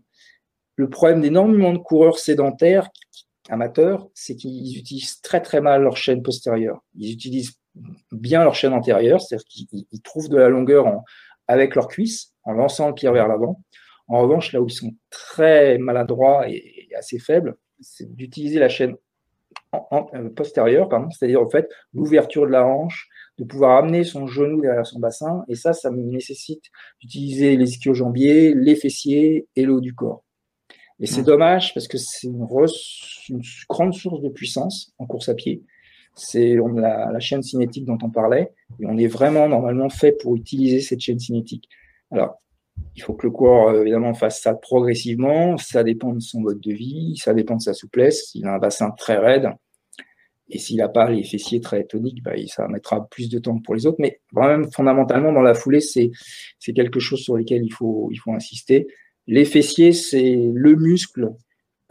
[0.76, 2.88] Le problème d'énormément de coureurs sédentaires
[3.48, 6.82] amateurs, c'est qu'ils utilisent très très mal leur chaîne postérieure.
[6.96, 7.54] Ils utilisent
[8.10, 11.04] bien leur chaîne antérieure, c'est-à-dire qu'ils trouvent de la longueur en,
[11.48, 13.62] avec leurs cuisses, en lançant le pied vers l'avant.
[14.08, 18.96] En revanche, là où ils sont très maladroits et, assez faibles, c'est d'utiliser la chaîne
[19.72, 23.08] en, euh, postérieure, c'est-à-dire en fait l'ouverture de la hanche,
[23.38, 26.64] de pouvoir amener son genou derrière son bassin, et ça, ça nécessite
[27.00, 30.22] d'utiliser les ischio-jambiers, les fessiers et le haut du corps.
[31.00, 32.46] Et c'est dommage parce que c'est une,
[33.68, 35.64] grande source de puissance en course à pied.
[36.14, 40.80] C'est la, chaîne cinétique dont on parlait, et on est vraiment normalement fait pour utiliser
[40.80, 41.68] cette chaîne cinétique.
[42.10, 42.42] Alors,
[42.96, 45.56] il faut que le corps, euh, évidemment, fasse ça progressivement.
[45.56, 48.30] Ça dépend de son mode de vie, ça dépend de sa souplesse.
[48.30, 49.50] S'il a un bassin très raide,
[50.48, 53.74] et s'il n'a pas les fessiers très toniques, bah, ça mettra plus de temps pour
[53.74, 53.96] les autres.
[54.00, 56.10] Mais vraiment, fondamentalement, dans la foulée, c'est
[56.74, 58.86] quelque chose sur lequel il faut, il faut insister.
[59.26, 61.30] Les fessiers, c'est le muscle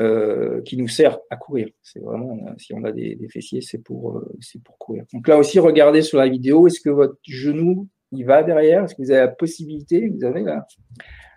[0.02, 1.68] euh, qui nous sert à courir.
[1.84, 4.34] C'est vraiment, euh, si on a des, fessiers, c'est pour, euh,
[4.66, 5.04] pour courir.
[5.14, 8.86] Donc là aussi, regardez sur la vidéo, est-ce que votre genou, il va derrière?
[8.86, 10.66] Est-ce que vous avez la possibilité, vous avez la,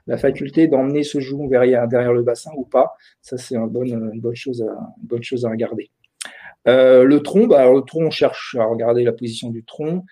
[0.07, 2.95] la faculté d'emmener ce genou derrière, le bassin ou pas?
[3.21, 4.73] Ça, c'est une bonne, une bonne, chose à,
[5.03, 5.91] une bonne chose à regarder.
[6.65, 10.07] le tronc, bah, le tronc, on cherche à regarder la position du tronc,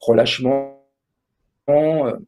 [0.00, 0.84] relâchement,
[1.66, 2.26] une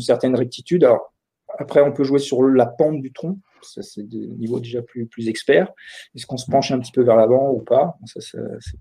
[0.00, 0.82] certaine rectitude.
[0.82, 1.14] Alors,
[1.56, 3.38] après, on peut jouer sur la pente du tronc.
[3.64, 5.72] C'est des niveaux déjà plus, plus experts.
[6.14, 7.96] Est-ce qu'on se penche un petit peu vers l'avant ou pas?
[8.06, 8.78] Ça, c'est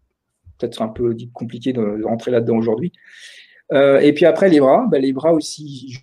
[0.58, 2.92] peut-être un peu compliqué de, rentrer là-dedans aujourd'hui.
[3.72, 4.86] Euh, et puis après, les bras.
[4.90, 5.98] Ben, les bras aussi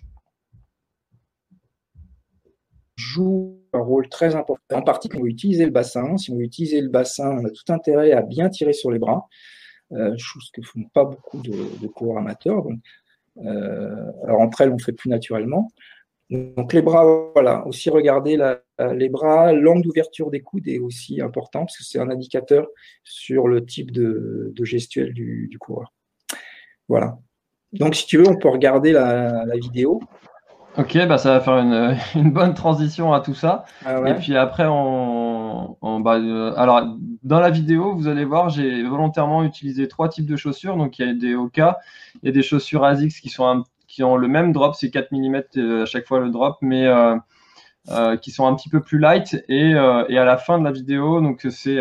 [2.95, 4.77] jouent un rôle très important.
[4.77, 7.49] En partie, on veut utiliser le bassin, si on veut utiliser le bassin, on a
[7.49, 9.27] tout intérêt à bien tirer sur les bras,
[9.93, 12.65] euh, chose que font pas beaucoup de, de coureurs amateurs.
[13.37, 15.71] Euh, alors entre elles, on fait plus naturellement.
[16.31, 18.37] Donc les bras, voilà, aussi regarder
[18.79, 22.67] les bras, l'angle d'ouverture des coudes est aussi important parce que c'est un indicateur
[23.03, 25.91] sur le type de, gestuelle du, coureur.
[26.87, 27.17] Voilà.
[27.73, 29.99] Donc si tu veux, on peut regarder la, vidéo.
[30.77, 33.65] Ok, bah ça va faire une, bonne transition à tout ça.
[33.85, 38.83] Ah Et puis après, on, bah, euh, alors dans la vidéo, vous allez voir, j'ai
[38.83, 40.77] volontairement utilisé trois types de chaussures.
[40.77, 41.77] Donc il y a des Oka,
[42.23, 44.89] il y a des chaussures ASICS qui sont un qui ont le même drop, c'est
[44.89, 47.15] 4 mm euh, à chaque fois le drop, mais euh,
[47.89, 49.43] euh, qui sont un petit peu plus light.
[49.49, 51.75] Et, à la fin de la vidéo, donc c'est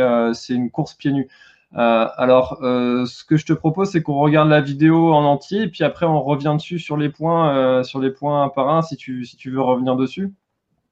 [0.48, 1.28] une course pieds nus.
[1.72, 5.84] alors, ce que je te propose, c'est qu'on regarde la vidéo en entier, et puis
[5.84, 9.24] après, on revient dessus sur les points, sur les points un par un, si tu,
[9.24, 10.32] si tu veux revenir dessus.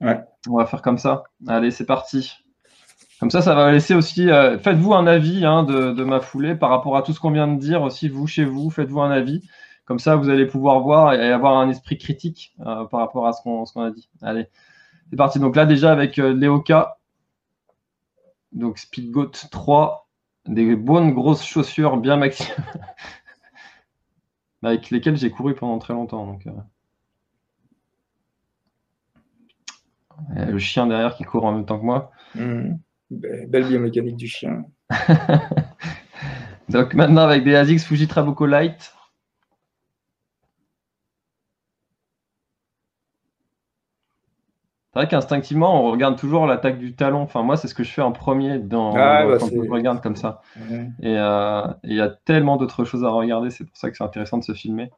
[0.01, 0.21] Ouais.
[0.49, 1.25] On va faire comme ça.
[1.49, 2.37] Allez, c'est parti.
[3.19, 4.29] Comme ça, ça va laisser aussi.
[4.63, 7.49] faites-vous un avis hein, de, de, ma foulée par rapport à tout ce qu'on vient
[7.49, 9.43] de dire aussi, vous, chez vous, faites-vous un avis.
[9.89, 13.33] Comme ça, vous allez pouvoir voir et avoir un esprit critique euh, par rapport à
[13.33, 14.11] ce qu'on a dit.
[14.21, 14.47] Allez,
[15.09, 15.39] c'est parti.
[15.39, 16.99] Donc là, déjà avec euh, Léoka,
[18.53, 20.07] donc Speedgoat 3,
[20.45, 22.47] des bonnes grosses chaussures bien maxi,
[24.63, 26.27] avec lesquelles j'ai couru pendant très longtemps.
[26.27, 26.53] Donc, euh.
[30.45, 32.11] le chien derrière qui court en même temps que moi.
[32.35, 32.75] Mmh.
[33.11, 34.67] Belle biomécanique du chien.
[36.69, 38.93] donc maintenant avec des ASICS Fuji Trabuco Light.
[44.93, 47.21] C'est vrai qu'instinctivement, on regarde toujours l'attaque du talon.
[47.21, 50.03] Enfin, moi, c'est ce que je fais en premier dans, ah, bah, quand je regarde
[50.03, 50.41] comme ça.
[51.03, 53.51] Et euh, il y a tellement d'autres choses à regarder.
[53.51, 54.91] C'est pour ça que c'est intéressant de se filmer.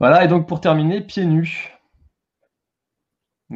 [0.00, 1.76] Voilà, et donc pour terminer, pieds nus.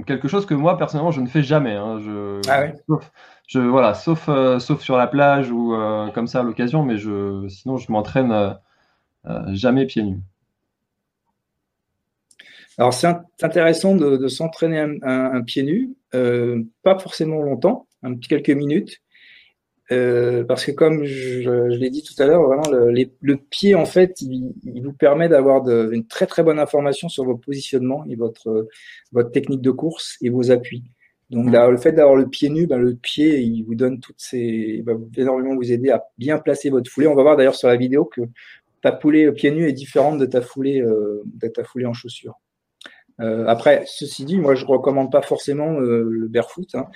[0.07, 1.77] quelque chose que moi, personnellement, je ne fais jamais.
[1.77, 1.99] Hein.
[2.47, 3.11] Ah sauf,
[3.47, 6.99] je, voilà, sauf, euh, sauf sur la plage ou euh, comme ça à l'occasion, mais
[6.99, 8.59] je, sinon, je m'entraîne
[9.55, 10.21] jamais pieds nus.
[12.79, 13.09] Alors, c'est
[13.43, 19.01] intéressant de, s'entraîner un, pied nu, euh, pas forcément longtemps, un petit quelques minutes,
[19.91, 24.21] euh, parce que comme je, l'ai dit tout à l'heure, vraiment le, pied en fait,
[24.23, 28.69] il, vous permet d'avoir une très très bonne information sur vos positionnements et votre
[29.13, 30.85] votre technique de course et vos appuis.
[31.31, 34.21] Donc là, le fait d'avoir le pied nu, ben, le pied, il vous donne toutes
[34.21, 37.07] ces, il va énormément vous aider à bien placer votre foulée.
[37.07, 38.21] On va voir d'ailleurs sur la vidéo que
[38.83, 42.39] ta foulée pied nu est différente de ta foulée euh, de ta foulée en chaussures.
[43.21, 46.75] Euh, après, ceci dit, moi, je recommande pas forcément euh, le barefoot.
[46.75, 46.87] Hein.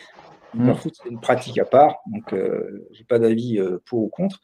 [0.54, 0.66] Le mm.
[0.66, 4.40] barefoot, c'est une pratique à part, donc euh, j'ai pas d'avis pour ou contre.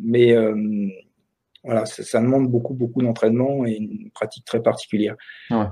[0.00, 0.34] mais
[1.62, 5.16] voilà, ça, demande beaucoup, beaucoup d'entraînement et une pratique très particulière.
[5.50, 5.66] Ouais.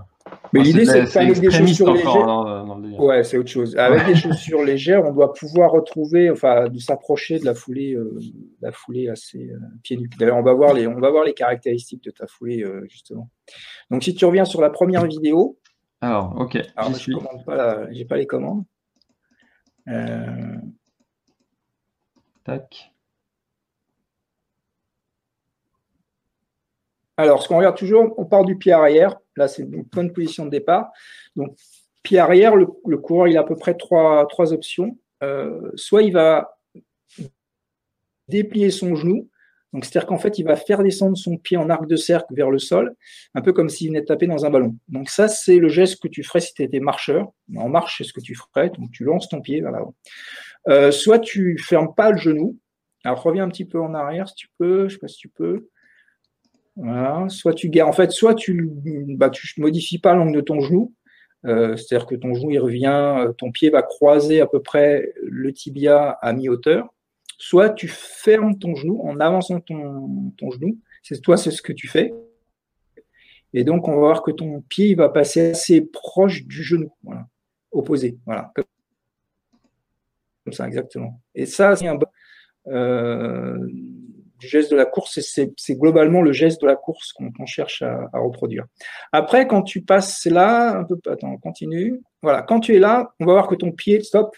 [0.52, 3.00] Mais Ah, l'idée, c'est qu'avec des chaussures légères, hein, dans le délire.
[3.00, 3.76] ouais, c'est autre chose.
[3.76, 8.18] Avec des chaussures légères, on doit pouvoir retrouver, enfin, de s'approcher de la foulée, euh,
[8.62, 10.08] la foulée assez euh, pieds nus.
[10.18, 13.28] D'ailleurs, on va voir les, on va voir les caractéristiques de ta foulée euh, justement.
[13.90, 15.58] Donc, si tu reviens sur la première vidéo,
[16.00, 18.64] Alors, ok, alors je commande pas, la- j'ai pas les commandes.
[19.88, 20.56] Euh,
[22.44, 22.92] Tac.
[27.18, 29.18] Alors, ce qu'on regarde toujours, on part du pied arrière.
[29.36, 30.90] Là, c'est une bonne position de départ.
[31.34, 31.54] Donc,
[32.04, 34.96] pied arrière, le, le coureur, il a à peu près trois, trois options.
[35.24, 36.56] Euh, soit il va
[38.28, 39.28] déplier son genou.
[39.72, 42.50] Donc, c'est-à-dire qu'en fait, il va faire descendre son pied en arc de cercle vers
[42.50, 42.94] le sol,
[43.34, 44.76] un peu comme s'il venait de taper dans un ballon.
[44.86, 47.32] Donc, ça, c'est le geste que tu ferais si tu étais marcheur.
[47.56, 48.70] En marche, c'est ce que tu ferais.
[48.70, 49.72] Donc, tu lances ton pied vers.
[50.68, 52.56] Euh, soit tu fermes pas le genou.
[53.02, 54.88] Alors, reviens un petit peu en arrière si tu peux.
[54.88, 55.68] Je sais pas si tu peux.
[56.78, 57.28] Voilà.
[57.28, 58.70] Soit tu gardes, en fait, soit tu,
[59.16, 60.94] bah, tu modifies pas l'angle de ton genou.
[61.46, 65.12] Euh, C'est-à-dire que ton genou il revient, euh, ton pied va croiser à peu près
[65.22, 66.88] le tibia à mi-hauteur.
[67.38, 70.78] Soit tu fermes ton genou en avançant ton, genou.
[71.02, 72.12] C'est toi, c'est ce que tu fais.
[73.54, 76.92] Et donc, on va voir que ton pied il va passer assez proche du genou,
[77.02, 77.26] voilà,
[77.70, 81.22] opposé, voilà, comme ça exactement.
[81.34, 81.98] Et ça, c'est un
[82.66, 83.66] euh,
[84.38, 85.22] du geste de la course, et
[85.56, 88.64] c'est globalement le geste de la course qu'on cherche à, à reproduire.
[89.12, 92.00] Après, quand tu passes là, un peu, attends, on continue.
[92.22, 94.36] Voilà, quand tu es là, on va voir que ton pied, stop,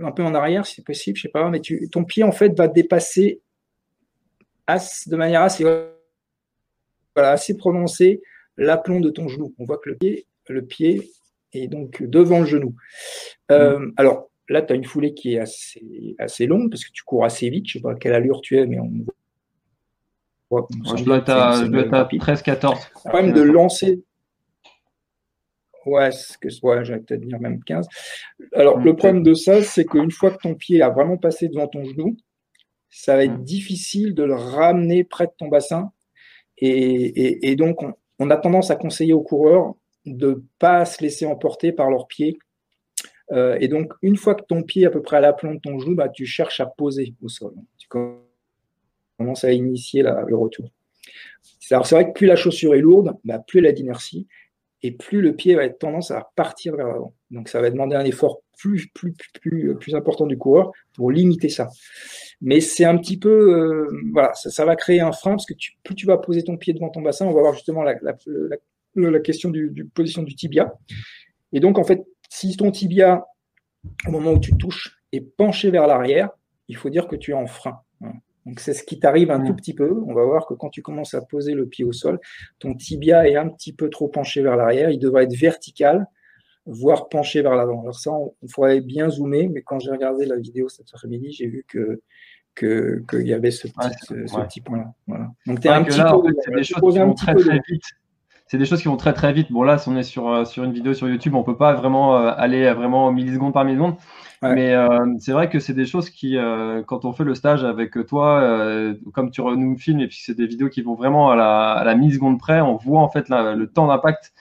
[0.00, 2.32] un peu en arrière si c'est possible, je sais pas, mais tu, ton pied en
[2.32, 3.40] fait va dépasser
[4.66, 8.20] as- de manière assez, voilà, assez prononcée
[8.56, 9.54] l'aplomb de ton genou.
[9.58, 11.10] On voit que le pied, le pied
[11.52, 12.74] est donc devant le genou.
[13.50, 17.02] Euh, Alors là, tu as une foulée qui est assez, assez longue parce que tu
[17.04, 17.66] cours assez vite.
[17.68, 18.90] Je sais pas à quelle allure tu es, mais on
[20.50, 20.66] voit.
[20.72, 21.94] on Moi, sent je dois être que c'est- à, c'est je une dois bonne être
[21.94, 22.20] à rapide.
[22.20, 22.90] 13-14.
[23.04, 24.02] Le problème de lancer.
[25.86, 27.86] Ouais, c'est que ouais, j'allais peut-être dire même 15.
[28.54, 31.68] Alors, le problème de ça, c'est qu'une fois que ton pied a vraiment passé devant
[31.68, 32.16] ton genou,
[32.88, 33.44] ça va être Mm.
[33.44, 35.92] difficile de le ramener près de ton bassin.
[36.56, 39.74] Et, et- et donc, on, on a tendance à conseiller aux coureurs
[40.06, 42.38] de pas se laisser emporter par leurs pieds.
[43.32, 45.60] Euh, et donc, une fois que ton pied est à peu près à l'aplomb de
[45.60, 47.54] ton genou, bah, tu cherches à poser au sol.
[47.78, 50.68] Tu commences à initier la- le retour.
[51.70, 54.26] Alors, c'est vrai que plus la chaussure est lourde, bah, plus elle a d'inertie
[54.82, 57.14] et plus le pied va être tendance à partir vers l'avant.
[57.30, 61.48] Donc, ça va demander un effort plus, plus, plus, plus, important du coureur pour limiter
[61.48, 61.70] ça.
[62.42, 65.94] Mais c'est un petit peu, euh, voilà, ça, va créer un frein parce que plus
[65.94, 69.10] tu vas poser ton pied devant ton bassin, on va voir justement la, la, la,
[69.10, 70.74] la question du position du tibia.
[71.54, 72.04] Et donc, en fait,
[72.36, 73.24] si ton tibia,
[74.08, 76.30] au moment où tu touches, est penché vers l'arrière,
[76.68, 77.78] il faut dire que tu es en frein.
[78.46, 80.02] Donc, c'est ce qui t'arrive un tout petit peu.
[80.06, 82.18] On va voir que quand tu commences à poser le pied au sol,
[82.58, 84.90] ton tibia est un petit peu trop penché vers l'arrière.
[84.90, 86.06] Il devrait être vertical,
[86.66, 87.80] voire penché vers l'avant.
[87.82, 91.32] Alors ça, on, on faudrait bien zoomer, mais quand j'ai regardé la vidéo cet après-midi,
[91.32, 92.02] j'ai vu que
[92.56, 94.46] que- qu'il y avait ce petit, Ouais, ce, ce ouais.
[94.46, 94.92] petit point-là.
[95.08, 95.28] Voilà.
[95.46, 96.94] Donc, tu es un petit là, peu, en fait, c'est voilà, des tu choses poses
[96.94, 97.84] qui un vont petit très peu très de- vite.
[98.46, 99.50] C'est des choses qui vont très très vite.
[99.50, 101.72] Bon là, si on est sur, euh, sur une vidéo sur YouTube, on peut pas
[101.72, 103.94] vraiment euh, aller à vraiment millisecondes par milliseconde.
[104.42, 104.54] Ouais.
[104.54, 107.64] Mais euh, c'est vrai que c'est des choses qui, euh, quand on fait le stage
[107.64, 111.30] avec toi, euh, comme tu nous filmes, et puis c'est des vidéos qui vont vraiment
[111.30, 114.34] à la, à la milliseconde près, on voit en fait la- le temps d'impact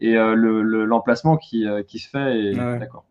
[0.00, 2.38] et euh, le- le- l'emplacement qui, euh, qui se fait.
[2.40, 2.54] Et...
[2.58, 2.78] Ouais.
[2.78, 3.04] D'accord.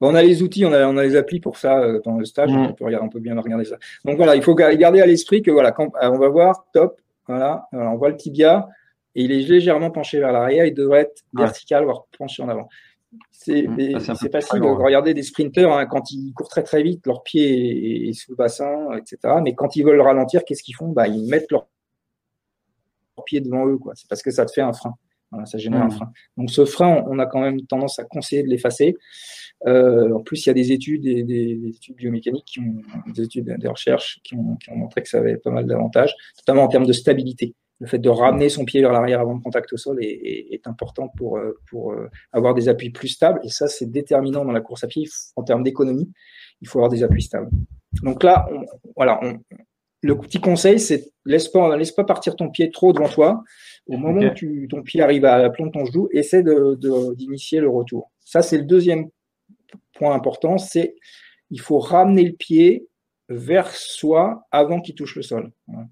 [0.00, 2.16] Bon, on a les outils, on a, on a les applis pour ça euh, dans
[2.18, 2.56] le stage, Mm.
[2.66, 3.76] on peut, regarder, on peut bien regarder ça.
[4.04, 6.64] Donc voilà, il faut ga- garder à l'esprit que voilà, quand euh, on va voir,
[6.72, 8.68] top, voilà, voilà, on voit le tibia
[9.14, 11.42] et il est légèrement penché vers l'arrière, il devrait être Ouais.
[11.44, 12.68] vertical, voire penché en avant.
[13.30, 14.00] C'est Mm.
[14.00, 14.84] c'est plus facile de ouais.
[14.84, 18.32] regarder des sprinteurs hein, quand ils courent très très vite, leur pied est, est sous
[18.32, 19.18] le bassin, etc.
[19.42, 20.88] Mais quand ils veulent ralentir, qu'est-ce qu'ils font?
[20.88, 21.66] Bah, Ils mettent leur
[23.24, 23.94] pied devant eux, quoi.
[23.96, 24.94] C'est parce que ça te fait un frein.
[25.32, 25.90] Voilà, ça génère un Mm.
[25.92, 26.12] frein.
[26.36, 28.94] Donc ce frein, on a quand même tendance à conseiller de l'effacer.
[29.66, 32.82] Euh, en plus, il y a des études, des, des- des études biomécaniques, qui ont,
[33.12, 36.14] des études, des recherches qui ont, qui ont montré que ça avait pas mal d'avantages,
[36.38, 37.54] notamment en termes de stabilité.
[37.78, 40.54] Le fait de ramener son pied vers l'arrière avant le contact au sol est, est-
[40.54, 43.40] est important pour, euh, pour euh, avoir des appuis plus stables.
[43.44, 45.04] Et ça, c'est déterminant dans la course à pied.
[45.34, 46.10] En termes d'économie,
[46.62, 47.50] il faut avoir des appuis stables.
[48.02, 49.38] Donc là, on- voilà, on-
[50.06, 53.42] le petit conseil, c'est laisse pas, laisse pas partir ton pied trop devant toi.
[53.86, 57.14] Au moment où tu, ton pied arrive à l'aplomb de ton genou, essaie de- de-
[57.14, 58.10] d'initier le retour.
[58.20, 59.08] Ça, c'est le deuxième
[59.94, 60.94] point important, c'est
[61.50, 62.86] il faut ramener le pied
[63.28, 65.50] vers soi avant qu'il touche le sol.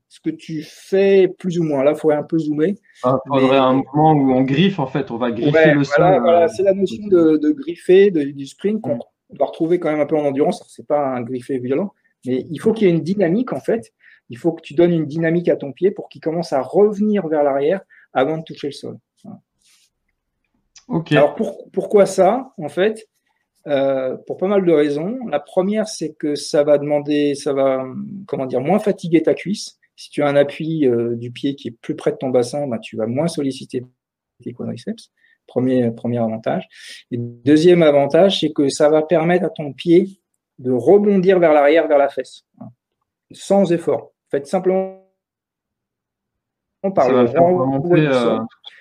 [0.09, 2.75] Ce que tu fais plus ou moins, là, il faudrait un peu zoomer.
[3.05, 5.83] Il faudrait Mais- un moment où on griffe en fait, on va griffer Ouais, le
[5.83, 6.23] voilà, sol.
[6.23, 8.99] voilà, euh, c'est la notion de, de griffer, de- du sprint qu'on
[9.31, 10.65] on va retrouver quand même un peu en endurance.
[10.69, 11.93] C'est pas un griffé violent,
[12.27, 13.93] mais il faut qu'il y ait une dynamique en fait.
[14.31, 17.27] Il faut que tu donnes une dynamique à ton pied pour qu'il commence à revenir
[17.29, 17.81] vers l'arrière
[18.13, 18.99] avant de toucher le sol.
[21.11, 21.37] Alors
[21.73, 23.09] pourquoi ça En fait,
[23.67, 25.27] euh, pour pas mal de raisons.
[25.27, 27.85] La première, c'est que ça va demander, ça va,
[28.27, 29.79] comment dire, moins fatiguer ta cuisse.
[29.97, 32.67] Si tu as un appui euh, du pied qui est plus près de ton bassin,
[32.67, 33.85] bah, tu vas moins solliciter
[34.43, 35.13] tes quadriceps.
[35.47, 36.67] Premier, premier avantage.
[37.11, 40.21] Et deuxième avantage, c'est que ça va permettre à ton pied
[40.59, 42.69] de rebondir vers l'arrière, vers la fesse, hein,
[43.31, 44.14] sans effort.
[44.35, 45.01] Faites simplement
[46.93, 48.41] par le remonter, euh,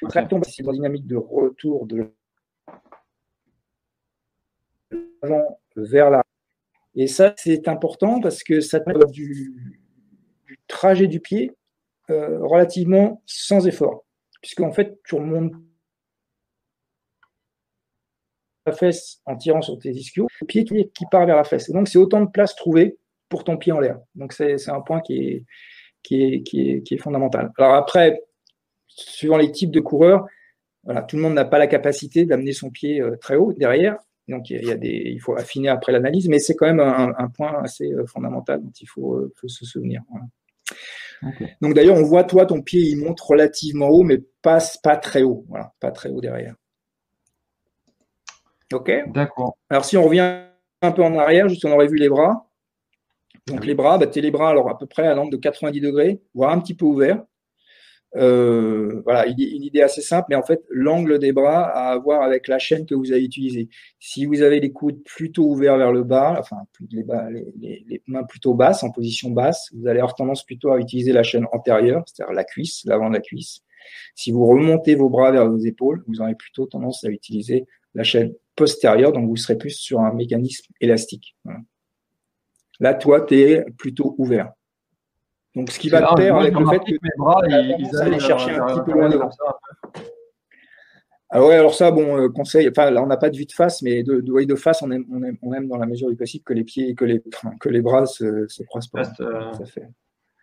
[0.10, 2.12] c'est une dynamique de retour de
[5.22, 6.24] l'avant vers la.
[6.96, 9.78] Et ça, c'est important parce que ça permet du,
[10.48, 11.52] du trajet du pied
[12.10, 14.06] euh, relativement sans effort.
[14.42, 15.54] Puisqu'en fait, tu remontes
[18.66, 21.70] la fesse en tirant sur tes ischios, le pied qui, qui part vers la fesse.
[21.70, 22.98] Et donc, c'est autant de place trouvée
[23.34, 23.98] pour ton pied en l'air.
[24.14, 25.46] Donc, c'est un point qui est,
[26.04, 27.52] qui est, qui, est, qui est fondamental.
[27.58, 28.22] Alors après,
[28.86, 30.28] suivant les types de coureurs,
[30.84, 33.98] voilà, tout le monde n'a pas la capacité d'amener son pied euh, très haut derrière.
[34.28, 37.12] Donc, il, y a des, il faut affiner après l'analyse, mais c'est quand même un,
[37.18, 40.04] un, point assez euh, fondamental dont il faut, euh, faut se souvenir.
[40.12, 40.26] Voilà.
[41.34, 41.56] Okay.
[41.60, 45.24] Donc, d'ailleurs, on voit, toi, ton pied, il monte relativement haut, mais pas, pas très
[45.24, 45.44] haut.
[45.50, 46.54] Voilà, pas très haut derrière.
[48.72, 48.92] OK?
[49.08, 49.58] D'accord.
[49.72, 50.44] Alors, si on revient
[50.84, 52.48] un peu en arrière, juste on aurait vu les bras.
[53.48, 56.22] Donc, les bras, bah, les bras alors à peu près à l'angle de 90 degrés,
[56.34, 57.24] voire un petit peu ouvert.
[58.16, 62.22] Euh, voilà, une idée assez simple, mais en fait, l'angle des bras a à voir
[62.22, 63.70] avec la chaîne que vous avez utilisée.
[64.00, 66.58] Si vous avez les coudes plutôt ouverts vers le bas, enfin,
[66.92, 67.04] les,
[67.60, 71.24] les, mains plutôt basses, en position basse, vous allez avoir tendance plutôt à utiliser la
[71.24, 73.62] chaîne antérieure, c'est-à-dire la cuisse, l'avant de la cuisse.
[74.16, 77.66] Si vous remontez vos bras vers vos épaules, vous aurez plutôt tendance à utiliser
[77.96, 81.36] la chaîne postérieure, donc vous serez plus sur un mécanisme élastique.
[81.44, 81.60] Voilà.
[82.80, 84.52] Là, toi, tu es plutôt ouvert.
[85.56, 88.20] Donc, ce qui va te faire avec le fait que mes bras, ils, ils allaient
[88.20, 89.30] chercher un petit peu loin devant.
[91.36, 93.52] Ah ouais, alors ça, bon, euh, conseil, enfin, là, on n'a pas de vue de
[93.52, 96.08] face, mais de, de, de face, on aime, on, aime, on aime dans la mesure
[96.10, 97.24] du possible que les pieds, que les,
[97.60, 99.02] que les bras se, se croisent pas.
[99.20, 99.88] Euh, ça fait.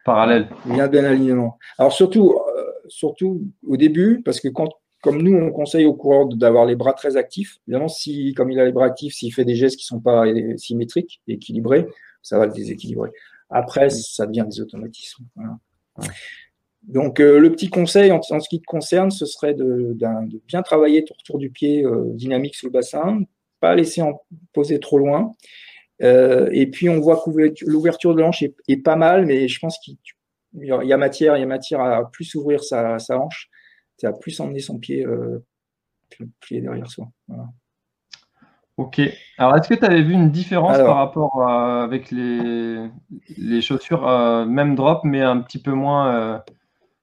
[0.04, 0.48] Parallèle.
[0.66, 1.58] Il y a bien alignement.
[1.78, 4.68] Alors, surtout, euh, surtout au début, parce que quand,
[5.00, 8.58] comme nous, on conseille au coureur d'avoir les bras très actifs, évidemment, si, comme il
[8.58, 10.24] a les bras actifs, s'il fait des gestes qui sont pas
[10.56, 11.86] symétriques, équilibrés,
[12.22, 13.10] ça va le déséquilibrer.
[13.50, 15.24] Après, ça devient des automatismes.
[15.34, 15.56] Voilà.
[16.82, 20.40] Donc, euh, le petit conseil en, en, ce qui te concerne, ce serait de, de
[20.46, 23.20] bien travailler ton retour du pied euh, dynamique sous le bassin,
[23.60, 25.32] pas laisser en poser trop loin.
[26.02, 27.30] Euh, et puis, on voit que
[27.66, 29.98] l'ouverture de l'hanche est, est, pas mal, mais je pense qu'il
[30.54, 33.50] y a matière, il y a matière à plus ouvrir sa, sa hanche,
[34.02, 35.04] à plus emmener son pied,
[36.40, 37.10] pied derrière soi.
[37.28, 37.44] Voilà.
[38.80, 38.98] Ok.
[39.36, 42.88] Alors, est-ce que tu avais vu une différence Alors, par rapport à, avec les,
[43.36, 46.38] les chaussures, euh, même drop, mais un petit peu moins, euh,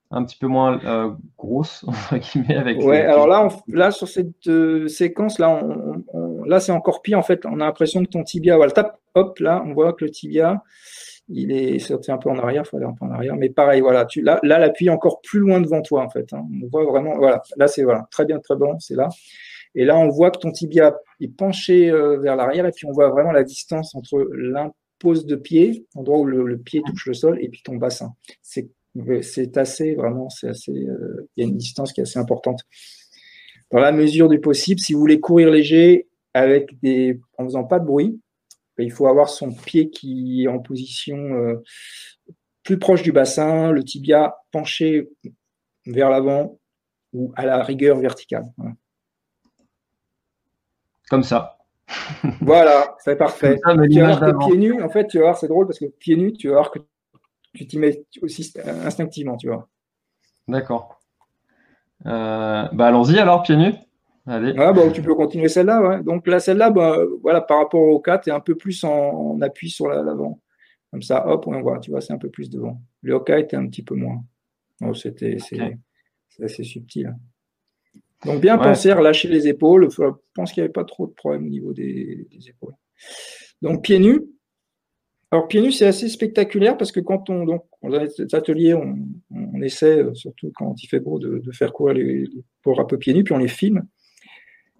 [0.09, 2.81] un petit peu moins euh, grosse entre guillemets avec.
[2.81, 3.01] Ouais.
[3.01, 7.19] Alors là, on, là sur cette euh, séquence là, on, on, là c'est encore pire
[7.19, 7.45] en fait.
[7.45, 10.63] On a l'impression que ton tibia, voilà, tape, hop, là, on voit que le tibia,
[11.29, 13.49] il est sorti un peu en arrière, il faut aller un peu en arrière, mais
[13.49, 16.33] pareil, voilà, tu, là, là l'appui est encore plus loin devant toi en fait.
[16.33, 16.43] Hein.
[16.63, 19.09] On voit vraiment, voilà, là c'est voilà, très bien, très bon, c'est là.
[19.77, 22.91] Et là, on voit que ton tibia est penché euh, vers l'arrière et puis on
[22.91, 27.37] voit vraiment la distance entre l'impose de pied, endroit où le, pied touche le sol,
[27.39, 28.13] et puis ton bassin.
[28.41, 28.69] C'est,
[29.21, 32.61] c'est assez, vraiment, c'est assez, euh, il y a une distance qui est assez importante.
[33.69, 37.77] Dans la mesure du possible, si vous voulez courir léger avec des, en faisant pas
[37.77, 38.19] de bruit,
[38.77, 41.63] ben, il faut avoir son pied qui est en position euh,
[42.63, 45.07] plus proche du bassin, le tibia penché
[45.85, 46.59] vers l'avant
[47.13, 48.45] ou à la rigueur verticale.
[48.57, 48.73] Voilà.
[51.09, 51.57] Comme ça.
[52.41, 53.57] voilà, c'est parfait.
[53.63, 55.85] Ça, tu vas voir pieds nus, en fait, tu vas voir, c'est drôle parce que
[55.85, 56.79] pieds nus, tu vas voir que
[57.53, 59.69] tu t'y mets aussi instinctivement, tu vois.
[60.47, 60.99] D'accord.
[62.05, 63.73] Euh, bah allons-y alors, pieds nus.
[64.25, 64.53] Allez.
[64.57, 65.81] Ah, bah, tu peux continuer celle-là.
[65.81, 66.03] Ouais.
[66.03, 68.91] Donc là, celle-là, bah, voilà, par rapport au 4, tu es un peu plus en,
[68.91, 70.41] en appui sur l'avant.
[70.91, 72.81] Comme ça, hop, on voit, tu vois, c'est un peu plus devant.
[73.01, 74.23] Le Oka était un petit peu moins.
[74.81, 75.77] Oh, c'était, okay.
[76.41, 77.15] assez subtil.
[78.25, 78.63] Donc bien ouais.
[78.63, 79.89] penser à relâcher les épaules.
[79.91, 80.03] Je
[80.33, 82.73] pense qu'il n'y avait pas trop de problème au niveau des, des, épaules.
[83.61, 84.21] Donc pieds nus.
[85.29, 88.97] Alors pieds nus, c'est assez spectaculaire parce que quand on donc dans les ateliers, on,
[89.31, 92.97] on, essaie, surtout quand il fait beau, de, de faire courir les, les un peu
[92.97, 93.85] pieds nus, puis on les filme.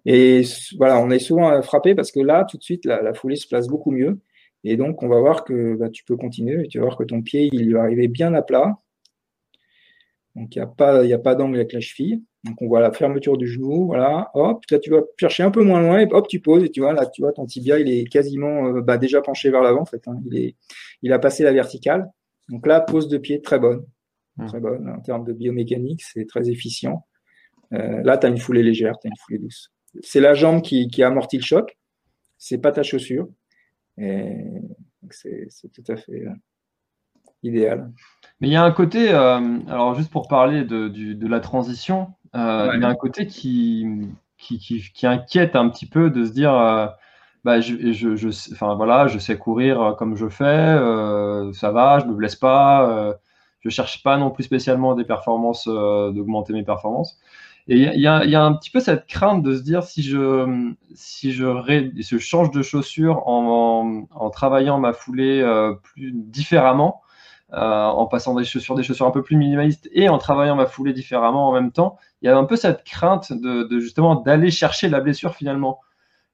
[0.04, 0.42] Et
[0.78, 3.46] voilà, on est souvent frappé parce que là, tout de suite, la, la foulée se
[3.46, 4.20] place beaucoup mieux.
[4.64, 7.04] Et donc, on va voir que bah, tu peux continuer et tu vas voir que
[7.04, 8.76] ton pied, il va arriver bien à plat.
[10.34, 12.22] Donc, il n'y a pas, il a pas d'angle avec la cheville.
[12.44, 13.86] Donc, on voit la fermeture du genou.
[13.86, 14.30] Voilà.
[14.34, 16.64] Hop, là, tu vas chercher un peu moins loin et hop, tu poses.
[16.64, 19.50] Et tu vois, là, tu vois, ton tibia, il est quasiment euh, bah, déjà penché
[19.50, 20.06] vers l'avant, en fait.
[20.06, 20.20] Hein.
[20.26, 20.56] Il, est,
[21.02, 22.08] il a passé la verticale.
[22.48, 23.84] Donc là, pose de pied très bonne.
[24.36, 24.46] Hmm.
[24.46, 24.88] Très bonne.
[24.88, 27.06] En termes de biomécanique, c'est très efficient.
[27.72, 29.72] Euh, là, tu as une foulée légère, tu as une foulée douce.
[30.02, 31.76] C'est la jambe qui, qui amortit le choc.
[32.38, 33.28] C'est pas ta chaussure.
[33.98, 34.32] Et
[35.10, 36.32] c'est tout à fait euh,
[37.42, 37.90] idéal.
[38.40, 42.14] Mais il y a un côté, alors juste pour parler de, du, de la transition,
[42.34, 42.76] euh, Ouais.
[42.76, 43.86] il y a un côté qui,
[44.38, 46.86] qui, qui, qui inquiète un petit peu de se dire, euh,
[47.44, 50.76] bah, je, je, enfin, voilà, je sais courir euh, comme je fais,
[51.54, 53.14] ça va, je me blesse pas,
[53.60, 57.18] je cherche pas non plus spécialement des performances, d'augmenter mes performances.
[57.70, 60.72] Et il y y a- un petit peu cette crainte de se dire si je,
[60.94, 65.74] si je, ré- si je change de chaussure en, en, en travaillant ma foulée euh,
[65.74, 67.02] plus différemment,
[67.52, 70.92] en passant des chaussures, des chaussures un peu plus minimalistes et en travaillant ma foulée
[70.92, 74.88] différemment en même temps, il y a un peu cette crainte de, justement d'aller chercher
[74.88, 75.80] la blessure finalement.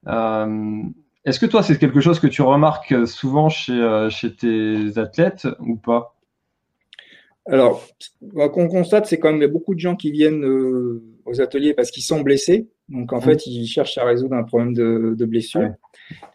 [0.07, 0.83] Euh,
[1.23, 4.09] Est-ce que toi, c'est quelque chose que tu remarques souvent chez, euh,
[4.39, 6.15] tes athlètes ou pas?
[7.47, 11.75] Alors, ce qu'on constate, c'est quand même beaucoup de gens qui viennent euh, aux ateliers
[11.75, 12.69] parce qu'ils sont blessés.
[12.89, 15.61] Donc, en fait, ils cherchent à résoudre un problème de, de blessure.
[15.61, 15.71] Ouais.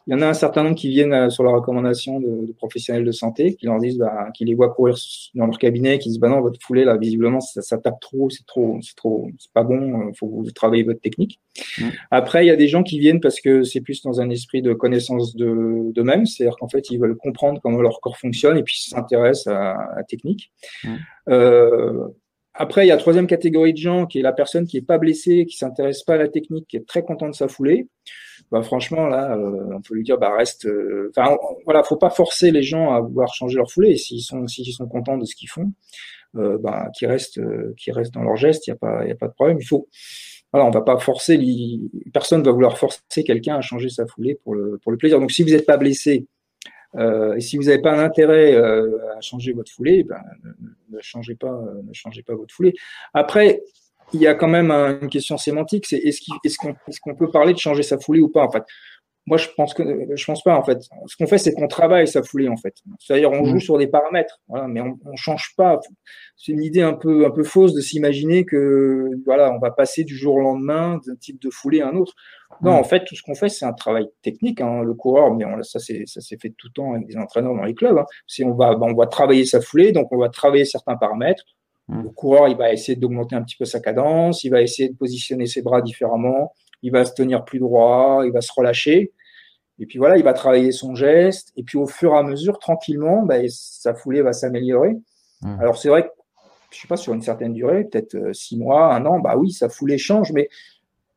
[0.07, 2.53] Il y en a un certain nombre qui viennent euh, sur la recommandation de, de
[2.53, 4.97] professionnels de santé, qui leur disent, bah, qui les voient courir
[5.35, 8.29] dans leur cabinet, qui disent, bah non, votre foulée, là, visiblement, ça, ça tape trop,
[8.31, 11.39] c'est trop, c'est trop, c'est pas bon, il faut que vous travaillez votre technique.
[12.11, 14.63] Après, il y a des gens qui viennent parce que c'est plus dans un esprit
[14.63, 18.63] de connaissance de d'eux-mêmes, c'est-à-dire qu'en fait, ils veulent comprendre comment leur corps fonctionne et
[18.63, 20.51] puis s'intéressent à, la technique.
[21.29, 22.09] Euh,
[22.61, 24.83] après, il y a la troisième catégorie de gens qui est la personne qui est
[24.87, 27.89] pas blessée, qui s'intéresse pas à la technique, qui est très content de sa foulée.
[28.51, 30.67] Bah, franchement, là, euh, on peut lui dire, bah, reste.
[30.67, 33.97] euh, Enfin, on- voilà, faut pas forcer les gens à vouloir changer leur foulée.
[33.97, 35.73] S'ils sont, s'ils sont contents de ce qu'ils font,
[36.37, 38.67] euh, bah, qu'ils restent, euh, qu'ils restent dans leur geste.
[38.67, 39.59] Il y a pas, a pas de problème.
[39.61, 39.89] Il faut.
[40.53, 41.39] Voilà, on va pas forcer.
[42.13, 45.21] Personne va vouloir forcer quelqu'un à changer sa foulée pour le, pour le plaisir.
[45.21, 46.27] Donc, si vous n'êtes pas blessé,
[46.97, 50.21] euh, et si vous n'avez pas un intérêt euh, à changer votre foulée, ben,
[50.91, 52.75] ne, ne changez pas, euh, ne changez pas votre foulée.
[53.15, 53.63] Après,
[54.13, 57.59] il y a quand même un- une question sémantique, c'est est-ce qu'on peut parler de
[57.59, 58.65] changer sa foulée ou pas en fait?
[59.27, 59.85] Moi, je pense que
[60.17, 60.79] je pense pas en fait.
[61.07, 62.75] Ce qu'on fait, c'est qu'on travaille sa foulée en fait.
[62.99, 63.61] C'est-à-dire, on joue Mhm.
[63.61, 65.79] sur des paramètres, voilà, mais on, on change pas.
[66.37, 70.03] C'est une idée un peu un peu fausse de s'imaginer que voilà, on va passer
[70.05, 72.15] du jour au lendemain d'un type de foulée à un autre.
[72.63, 72.79] Non, Mhm.
[72.79, 74.61] en fait, tout ce qu'on fait, c'est un travail technique.
[74.61, 74.83] Hein.
[74.83, 77.55] Le coureur, mais on- ça c'est ça s'est fait tout le temps avec des entraîneurs
[77.55, 77.97] dans les clubs.
[77.99, 78.07] Hein.
[78.27, 81.45] C'est on va on va travailler sa foulée, donc on va travailler certains paramètres.
[81.89, 82.03] Mm.
[82.03, 84.97] Le coureur, il va essayer d'augmenter un petit peu sa cadence, il va essayer de
[84.97, 86.53] positionner ses bras différemment,
[86.83, 89.13] il va se tenir plus droit, il va se relâcher.
[89.79, 91.53] Et puis voilà, il va travailler son geste.
[91.57, 94.97] Et puis au fur et à mesure, tranquillement, bah, sa foulée va s'améliorer.
[95.43, 95.61] Mm.
[95.61, 96.09] Alors c'est vrai que,
[96.71, 99.51] je sais pas, sur une certaine durée, peut-être euh, six mois, un an, bah oui,
[99.51, 100.49] sa foulée change, mais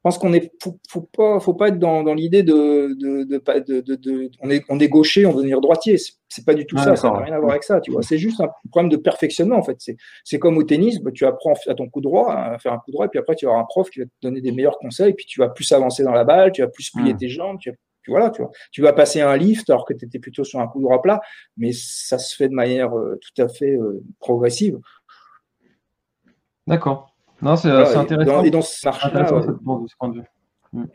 [0.04, 2.96] pense qu'on est, faut, faut pas, faut pas être dans, dans l'idée de,
[4.42, 5.98] on est, on est gaucher, on veut devenir droitier.
[5.98, 6.14] C'est-
[6.46, 6.96] pas du tout Ah, ça.
[6.96, 8.02] Ça n'a rien à voir avec ça, tu vois.
[8.02, 9.78] C'est juste un problème de perfectionnement, en fait.
[10.24, 12.92] C'est, comme au tennis, bah, tu apprends à ton coup droit, à faire un coup
[12.92, 14.78] droit, et puis après, tu vas avoir un prof qui va te donner des meilleurs
[14.80, 17.18] conseils, puis tu vas plus avancer dans la balle, tu vas plus plier Mm.
[17.18, 17.76] tes jambes, tu vas-
[18.08, 18.52] voilà, tu vois.
[18.72, 21.22] Tu vas passer un lift alors que tu étais plutôt sur un coup droit plat,
[21.56, 24.78] mais ça se fait de manière euh, tout à fait euh, progressive.
[26.68, 27.13] D'accord.
[27.44, 28.38] Non, c'est et intéressant.
[28.38, 30.28] dans, et dans euh, ce point de vue.
[30.72, 30.86] Mm.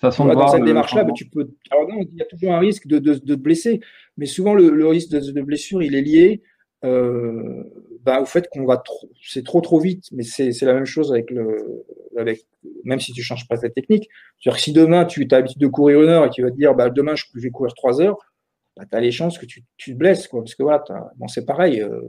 [0.00, 1.48] Façon de dans cette démarche-là, bah, tu peux.
[1.70, 3.80] Alors non, il y a toujours un risque de, de, de te blesser,
[4.16, 6.42] mais souvent le, le risque de, de blessure, il est lié
[6.84, 7.64] euh,
[8.02, 10.04] bah, au fait qu'on va trop, c'est trop trop vite.
[10.12, 11.84] Mais c'est la même chose avec le,
[12.18, 12.46] avec
[12.84, 14.08] même si tu changes pas ta technique.
[14.38, 16.56] C'est-à-dire que si demain tu as l'habitude de courir une heure et tu vas te
[16.56, 18.18] dire, bah demain je, vais courir trois heures,
[18.76, 20.40] bah, tu as les chances que tu, tu te blesses, quoi.
[20.42, 20.84] Parce que voilà,
[21.16, 22.02] bon c'est pareil euh,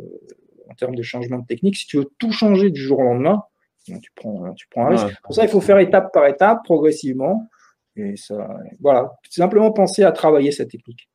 [0.70, 1.76] en termes de changement de technique.
[1.78, 3.44] Si tu veux tout changer du jour au lendemain,
[3.90, 5.06] bon, tu prends, tu prends un risque.
[5.08, 5.14] Ouais.
[5.24, 7.48] Pour ça, il faut faire étape par étape, progressivement.
[7.98, 8.48] Et ça,
[8.82, 11.08] voilà, simplement penser à travailler cette technique.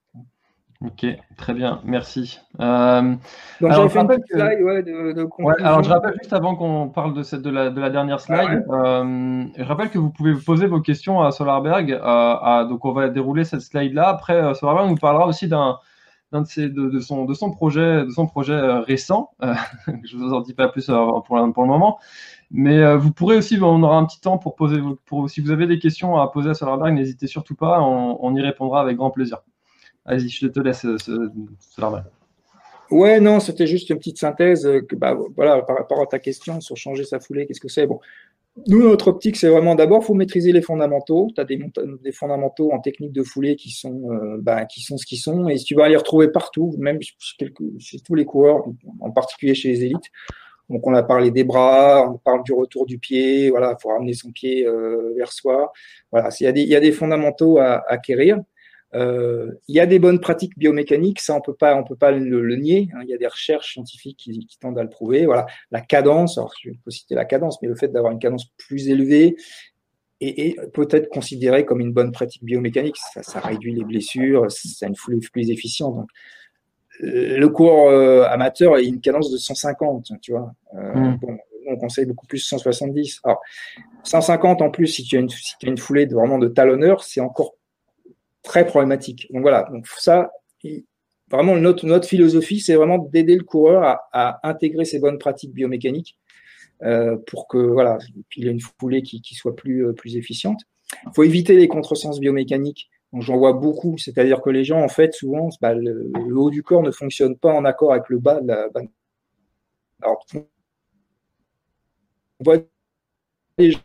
[0.82, 1.04] Ok,
[1.36, 2.40] très bien, merci.
[2.58, 3.02] Euh,
[3.60, 5.66] Donc Alors, fait une petite que- slide ouais, de, de Ouais, conclusion.
[5.66, 8.64] alors je rappelle juste avant qu'on parle de, cette, de, la, de la dernière slide,
[8.70, 11.92] euh, je rappelle que vous pouvez poser vos questions à Solarberg.
[11.92, 14.08] euh, à- donc on va dérouler cette slide-là.
[14.08, 15.78] Après, euh, Solarberg nous parlera aussi d'un
[16.32, 19.30] de, ses- de, son, de son projet, de son projet euh, récent.
[19.42, 19.54] Euh,
[20.04, 20.94] je vous en dis pas plus euh,
[21.26, 21.98] pour, le- pour le moment.
[22.50, 25.68] Mais vous pourrez aussi, on aura un petit temps pour poser, pour, si vous avez
[25.68, 29.38] des questions à poser à Solarberg, n'hésitez surtout pas, on, y répondra avec grand plaisir.
[30.04, 30.84] Vas-y, je te laisse,
[31.60, 32.06] Solarberg.
[32.90, 36.76] Ouais, non, c'était juste une petite synthèse bah, voilà, par rapport à ta question sur
[36.76, 37.86] changer sa foulée, qu'est-ce que c'est?
[37.86, 38.00] Bon,
[38.68, 41.28] nous, notre optique, c'est vraiment d'abord, faut maîtriser les fondamentaux.
[41.34, 41.58] Tu as des,
[42.02, 45.48] des fondamentaux en technique de foulée qui sont, euh, bah, qui sont ce qu'ils sont,
[45.48, 48.64] et tu vas les retrouver partout, même chez, quelques- chez tous les coureurs,
[49.00, 50.10] en particulier chez les élites.
[50.70, 54.14] Donc, on a parlé des bras, on parle du retour du pied, voilà, faut ramener
[54.14, 55.72] son pied euh, vers soi.
[56.12, 58.38] Voilà, il y, a des- y a des fondamentaux à acquérir.
[58.94, 62.10] Euh, il y a des bonnes pratiques biomécaniques, ça on peut pas, on peut pas
[62.10, 62.88] le, nier.
[62.94, 63.00] Hein.
[63.02, 65.26] il y a des recherches scientifiques qui, tendent à le prouver.
[65.26, 66.38] Voilà, la cadence.
[66.38, 69.36] Alors je peux citer la cadence, mais le fait d'avoir une cadence plus élevée
[70.20, 72.96] est, peut-être considéré comme une bonne pratique biomécanique.
[73.22, 75.96] Ça, réduit les blessures, ça a une foulée plus efficiente.
[75.96, 76.08] Donc,
[77.02, 80.52] le cours euh, amateur a une cadence de 150, tu vois.
[80.74, 81.18] Euh, mmh.
[81.18, 81.38] bon,
[81.68, 83.20] on conseille beaucoup plus 170.
[83.24, 83.40] Alors,
[84.02, 86.48] 150 en plus, si tu as une, si tu as une foulée de, vraiment de
[86.48, 87.54] talonneur, c'est encore
[88.42, 89.28] très problématique.
[89.32, 90.30] Donc voilà, donc ça,
[91.30, 96.18] vraiment notre, philosophie, c'est vraiment d'aider le coureur à, intégrer ces bonnes pratiques biomécaniques
[96.82, 97.98] euh, pour que voilà,
[98.36, 100.60] il ait une foulée qui, soit plus, euh, plus efficiente.
[101.06, 102.90] Il faut éviter les contresens biomécaniques.
[103.12, 106.82] J'en vois beaucoup, c'est-à-dire que les gens, en fait, souvent, bah, le, haut du corps
[106.82, 108.68] ne fonctionne pas en accord avec le bas de la.
[110.02, 110.44] Alors, on
[112.44, 112.58] voit
[113.58, 113.80] les gens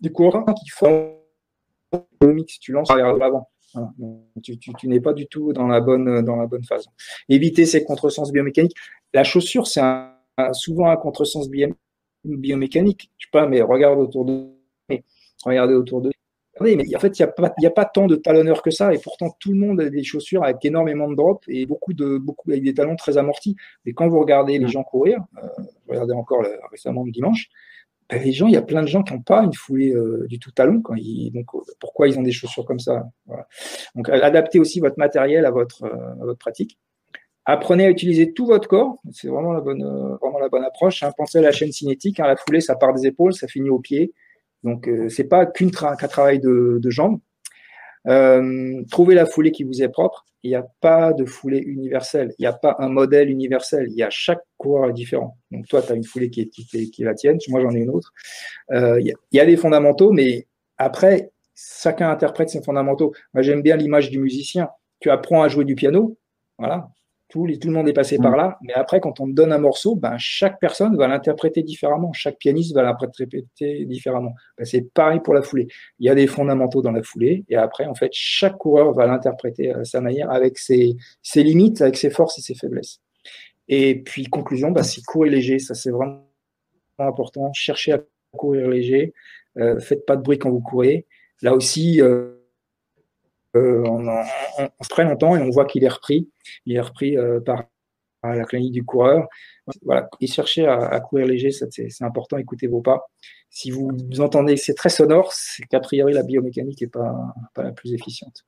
[0.00, 1.16] des coureurs qui font
[2.22, 3.48] mix, tu lances vers l'avant.
[4.42, 6.86] Tu, n'es pas du tout dans la bonne, dans la bonne phase.
[7.28, 8.76] Éviter ces contresens biomécaniques.
[9.12, 9.82] La chaussure, c'est
[10.52, 11.48] souvent un contresens
[12.24, 13.10] biomécanique.
[13.18, 14.46] Je sais pas, mais regarde autour de
[15.44, 16.10] regardez autour de
[16.60, 17.26] mais en fait, il
[17.58, 20.02] n'y a, pas, tant de talonneurs que ça, et pourtant tout le monde a des
[20.02, 23.56] chaussures avec énormément de drop et beaucoup de beaucoup avec des talons très amortis.
[23.84, 24.68] Mais quand vous regardez les mm.
[24.68, 25.46] gens courir, euh,
[25.88, 27.48] regardez encore récemment le dimanche,
[28.08, 30.26] ben, les gens, il y a plein de gens qui n'ont pas une foulée euh,
[30.28, 30.80] du tout talon.
[30.80, 33.08] Quand ils, donc, euh, pourquoi ils ont des chaussures comme ça?
[33.94, 36.78] Donc, adaptez aussi votre matériel à votre, euh, à votre pratique.
[37.44, 38.98] Apprenez à utiliser tout votre corps.
[39.12, 39.82] C'est vraiment la bonne,
[40.20, 41.02] vraiment la bonne approche.
[41.02, 41.12] Hein.
[41.16, 42.20] Pensez à la chaîne cinétique.
[42.20, 42.26] Hein.
[42.26, 44.12] La foulée, ça part des épaules, ça finit aux pieds.
[44.64, 47.20] Donc, c'est pas qu'un travail de, de jambes.
[48.08, 50.24] Euh, trouvez la foulée qui vous est propre.
[50.42, 52.32] Il n'y a pas de foulée universelle.
[52.38, 53.88] Il n'y a pas un modèle universel.
[53.90, 55.36] Il y a chaque coureur est différent.
[55.50, 57.38] Donc toi, tu as une foulée qui est, qui, la tienne.
[57.48, 58.12] Moi, j'en ai une autre.
[58.70, 60.46] Euh, il, y a, des fondamentaux, mais
[60.78, 63.12] après, chacun interprète ses fondamentaux.
[63.34, 64.68] Moi, j'aime bien l'image du musicien.
[65.00, 66.16] Tu apprends à jouer du piano.
[66.58, 66.88] Voilà.
[67.28, 68.36] Tout, le monde est passé par mm.
[68.36, 72.38] là, mais après, quand on donne un morceau, ben, chaque personne va l'interpréter différemment, chaque
[72.38, 73.46] pianiste va l'interpréter
[73.84, 74.32] différemment.
[74.56, 75.66] Ben, c'est pareil pour la foulée.
[75.98, 79.06] Il y a des fondamentaux dans la foulée, et après, en fait, chaque coureur va
[79.06, 80.96] l'interpréter à sa manière, avec ses,
[81.34, 83.00] limites, avec ses forces et ses faiblesses.
[83.68, 86.22] Et puis, conclusion, ben, c'est courir léger, ça c'est vraiment
[86.98, 87.52] important.
[87.52, 88.00] Cherchez à
[88.36, 89.12] courir léger,
[89.58, 91.06] euh, faites pas de bruit quand vous courez.
[91.42, 92.35] Là aussi, euh,
[93.56, 96.28] euh, on, se très longtemps et on voit qu'il est repris.
[96.64, 97.64] Il est repris euh, par,
[98.22, 99.28] la clinique du coureur.
[99.82, 100.08] Voilà.
[100.20, 100.26] Et
[100.66, 102.36] à, courir léger, c'est important.
[102.38, 103.06] Écoutez vos pas.
[103.50, 107.14] Si vous, entendez que c'est très sonore, c'est qu'a priori la biomécanique n'est pas,
[107.56, 108.44] la plus efficiente.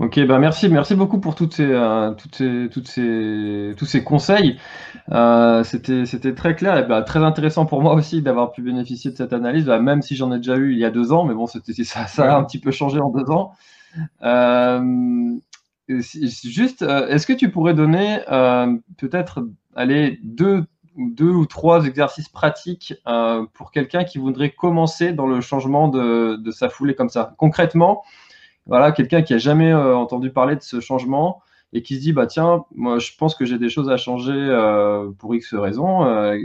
[0.00, 4.02] Ok, bah merci, merci beaucoup pour toutes ces, euh, toutes ces, toutes ces, tous ces
[4.02, 4.58] conseils.
[5.12, 9.12] Euh, c'était, c'était très clair et bah, très intéressant pour moi aussi d'avoir pu bénéficier
[9.12, 11.24] de cette analyse, bah, même si j'en ai déjà eu il y a deux ans,
[11.24, 13.52] mais bon, c'était, ça, ça a un petit peu changé en deux ans.
[14.24, 15.36] Euh,
[15.88, 18.18] juste, est-ce que tu pourrais donner
[18.96, 19.46] peut-être,
[20.24, 20.64] deux,
[20.96, 22.94] deux ou trois exercices pratiques
[23.52, 27.34] pour quelqu'un qui voudrait commencer dans le changement de, de sa foulée comme ça?
[27.38, 28.02] Concrètement,
[28.66, 31.42] voilà, quelqu'un qui a jamais euh, entendu parler de ce changement
[31.72, 34.32] et qui se dit bah tiens, moi je pense que j'ai des choses à changer
[34.32, 36.04] euh, pour X raisons.
[36.04, 36.38] Euh,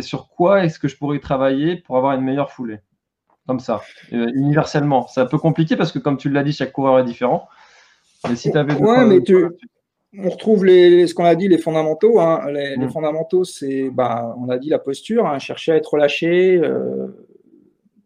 [0.00, 2.78] sur quoi est-ce que je pourrais travailler pour avoir une meilleure foulée?
[3.48, 3.80] Comme ça,
[4.12, 5.08] universellement.
[5.08, 7.48] C'est un peu compliqué parce que comme tu l'as dit, chaque coureur est différent.
[8.28, 9.34] Mais si tu avais ouais, mais tu,
[10.16, 12.20] on retrouve les, ce qu'on a dit, les fondamentaux.
[12.20, 12.48] Hein.
[12.52, 12.90] Les, mm.
[12.90, 16.60] fondamentaux, c'est, bah, on a dit la posture, hein, chercher à être relâché,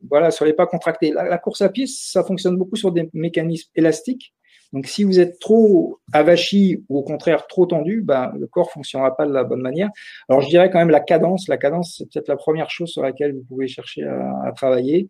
[0.08, 1.12] voilà, sur les pas contractés.
[1.12, 4.34] La, course à pied, ça fonctionne beaucoup sur des mécanismes élastiques.
[4.72, 9.16] Donc, si vous êtes trop avachi ou au contraire trop tendu, ben, le corps fonctionnera
[9.16, 9.90] pas de la bonne manière.
[10.28, 11.48] Alors, je dirais quand même la cadence.
[11.48, 15.08] La cadence, c'est peut-être la première chose sur laquelle vous pouvez chercher à, travailler.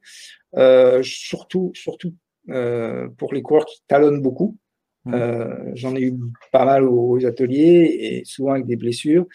[0.57, 2.15] Euh, surtout, surtout
[2.51, 4.57] euh, pour les coureurs qui talonnent beaucoup.
[5.05, 5.15] Mmh.
[5.15, 6.15] Euh, j'en ai eu
[6.53, 9.27] pas mal aux, ateliers et souvent avec des blessures.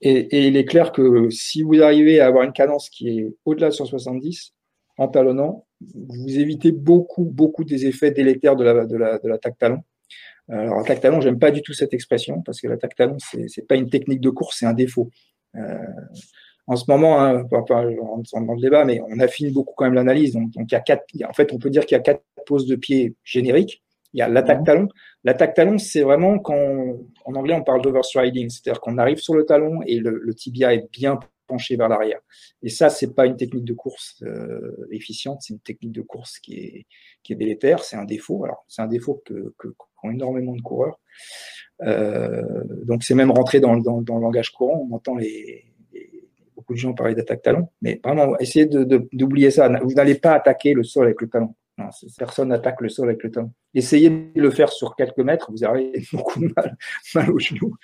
[0.00, 3.34] Et, et, il est clair que si vous arrivez à avoir une cadence qui est
[3.44, 4.52] au-delà de 170,
[4.98, 9.58] en talonnant, vous évitez beaucoup, beaucoup des effets délétères de la, de la, de l'attaque
[9.58, 9.82] talon.
[10.48, 13.66] Alors, attaque talon, j'aime pas du tout cette expression parce que l'attaque talon, c'est, c'est
[13.66, 15.08] pas une technique de course, c'est un défaut.
[15.56, 15.78] Euh,
[16.66, 20.32] en ce moment, hein, dans le débat, mais on affine beaucoup quand même l'analyse.
[20.32, 22.22] Donc, donc il y a quatre, en fait, on peut dire qu'il y a quatre
[22.46, 23.82] poses de pied génériques.
[24.14, 24.88] Il y a l'attaque talon.
[25.24, 29.44] L'attaque talon, c'est vraiment quand, en anglais, on parle d'overstriding, c'est-à-dire qu'on arrive sur le
[29.44, 31.18] talon et le, le tibia est bien
[31.52, 32.20] penché vers l'arrière.
[32.62, 36.38] Et ça, c'est pas une technique de course euh, efficiente, c'est une technique de course
[36.38, 36.86] qui est,
[37.22, 38.44] qui est délétère, c'est un défaut.
[38.44, 40.98] Alors, c'est un défaut que, que qu'ont énormément de coureurs.
[41.82, 42.42] Euh,
[42.84, 44.86] donc, c'est même rentré dans, dans, le langage courant.
[44.90, 45.64] On entend les,
[46.56, 49.68] beaucoup de gens parlaient d'attaque talon, mais vraiment, essayez d'oublier ça.
[49.82, 51.54] Vous n'allez pas attaquer le sol avec le talon.
[52.18, 53.52] personne n'attaque le sol avec le talon.
[53.74, 56.76] Essayez de le faire sur quelques mètres, vous aurez beaucoup de mal,
[57.14, 57.74] mal au genou.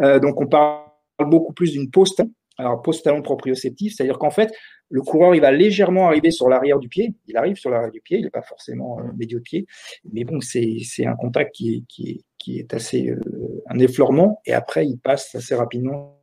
[0.00, 0.86] Euh, donc, on parle
[1.20, 2.16] beaucoup plus d'une pause.
[2.62, 4.52] Alors, pause talon proprioceptif, c'est-à-dire qu'en fait,
[4.88, 7.12] le coureur, il va légèrement arriver sur l'arrière du pied.
[7.26, 9.66] Il arrive sur l'arrière du pied, il n'est pas forcément euh, médio de pied.
[10.12, 11.84] Mais bon, c'est un contact qui
[12.46, 13.18] est, assez euh,
[13.68, 14.40] un effleurement.
[14.46, 16.20] Et après, il passe assez rapidement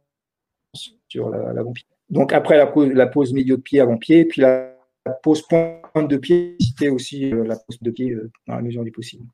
[1.09, 1.87] sur l'avant-pied.
[2.09, 4.75] Donc après la pose, milieu de pied avant-pied, puis la,
[5.23, 8.15] pose pointe de pied, c'était aussi euh, la pose de pied
[8.47, 9.25] dans la mesure du possible.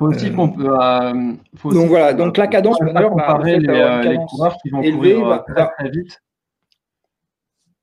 [0.00, 0.64] Faut aussi qu'on peut.
[0.64, 6.20] donc voilà, donc la cadence, comparer les, coureurs qui vont courir très, vite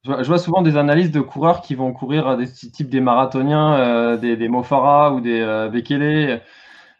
[0.03, 4.17] je vois souvent des analyses de coureurs qui vont courir des types des marathoniens, euh,
[4.17, 6.41] des, des Mofara ou des euh, Bekele,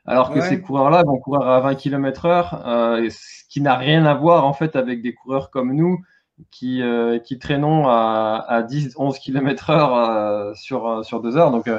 [0.05, 4.05] alors que ces coureurs-là vont courir à 20 km heure, euh, ce qui n'a rien
[4.05, 5.99] à voir en fait avec des coureurs comme nous
[6.51, 6.81] qui,
[7.23, 11.51] qui traînons à, à 10, 11 km heure sur, sur deux heures.
[11.51, 11.69] Donc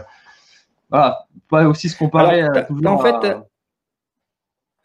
[0.90, 3.36] voilà, pas aussi se comparer à, en fait,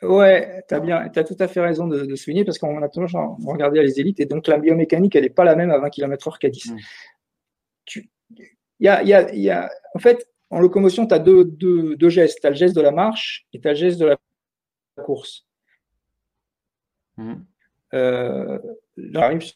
[0.04, 3.38] Ouais, tu as bien, as tout à fait raison de, souligner parce qu'on a toujours
[3.46, 6.38] regardé les élites et donc la biomécanique, elle n'est pas la même à 20 km/h
[6.40, 6.74] qu'à 10.
[7.86, 8.10] Tu,
[8.80, 12.10] y a, y a, y a, en fait, en locomotion, tu as deux, deux, deux
[12.10, 12.40] gestes.
[12.42, 14.18] Tu as le geste de la marche et tu as le geste de la
[15.04, 15.48] course.
[17.18, 17.36] Mmh.
[17.94, 18.60] Euh,
[19.16, 19.54] arrives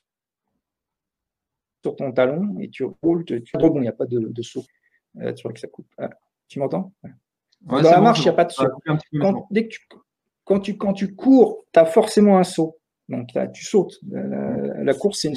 [1.83, 4.65] sur ton talon et tu roules, tu, tu il n'y a pas de, de saut.
[5.19, 5.87] Euh, tu vois que ça coupe.
[6.47, 6.93] Tu m'entends?
[7.61, 8.67] Dans la marche, il n'y a pas de saut.
[9.51, 9.79] dès que tu,
[10.43, 12.77] quand tu, quand tu cours, tu as forcément un saut.
[13.09, 13.99] Donc tu sautes.
[14.11, 15.35] La, course, c'est une,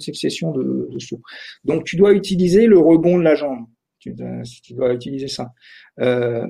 [0.00, 1.22] succession de, sauts.
[1.64, 3.66] Donc tu dois utiliser le rebond de la jambe.
[3.98, 5.52] Tu, dois utiliser ça.
[6.00, 6.46] Euh,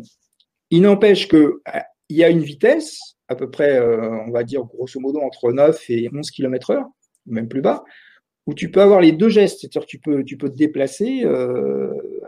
[0.70, 1.80] il n'empêche que euh,
[2.10, 5.52] il y a une vitesse, à peu près, euh, on va dire grosso modo entre
[5.52, 6.86] 9 et 11 km heure,
[7.26, 7.84] même plus bas,
[8.48, 9.60] où tu peux avoir les deux gestes.
[9.60, 11.24] C'est-à-dire tu peux, tu peux te déplacer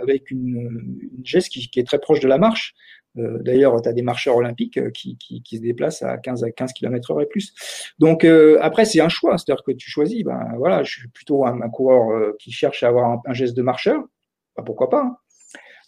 [0.01, 2.75] avec une, geste qui, est très proche de la marche.
[3.18, 6.73] Euh, d'ailleurs, tu as des marcheurs olympiques euh, qui, se déplacent à 15 à 15
[6.73, 7.53] km heure et plus.
[7.99, 10.23] Donc euh, après, c'est un choix, c'est-à-dire que tu choisis.
[10.23, 14.03] Ben voilà, je suis plutôt un, coureur qui cherche à avoir un, geste de marcheur.
[14.57, 15.16] Ben, pourquoi pas hein.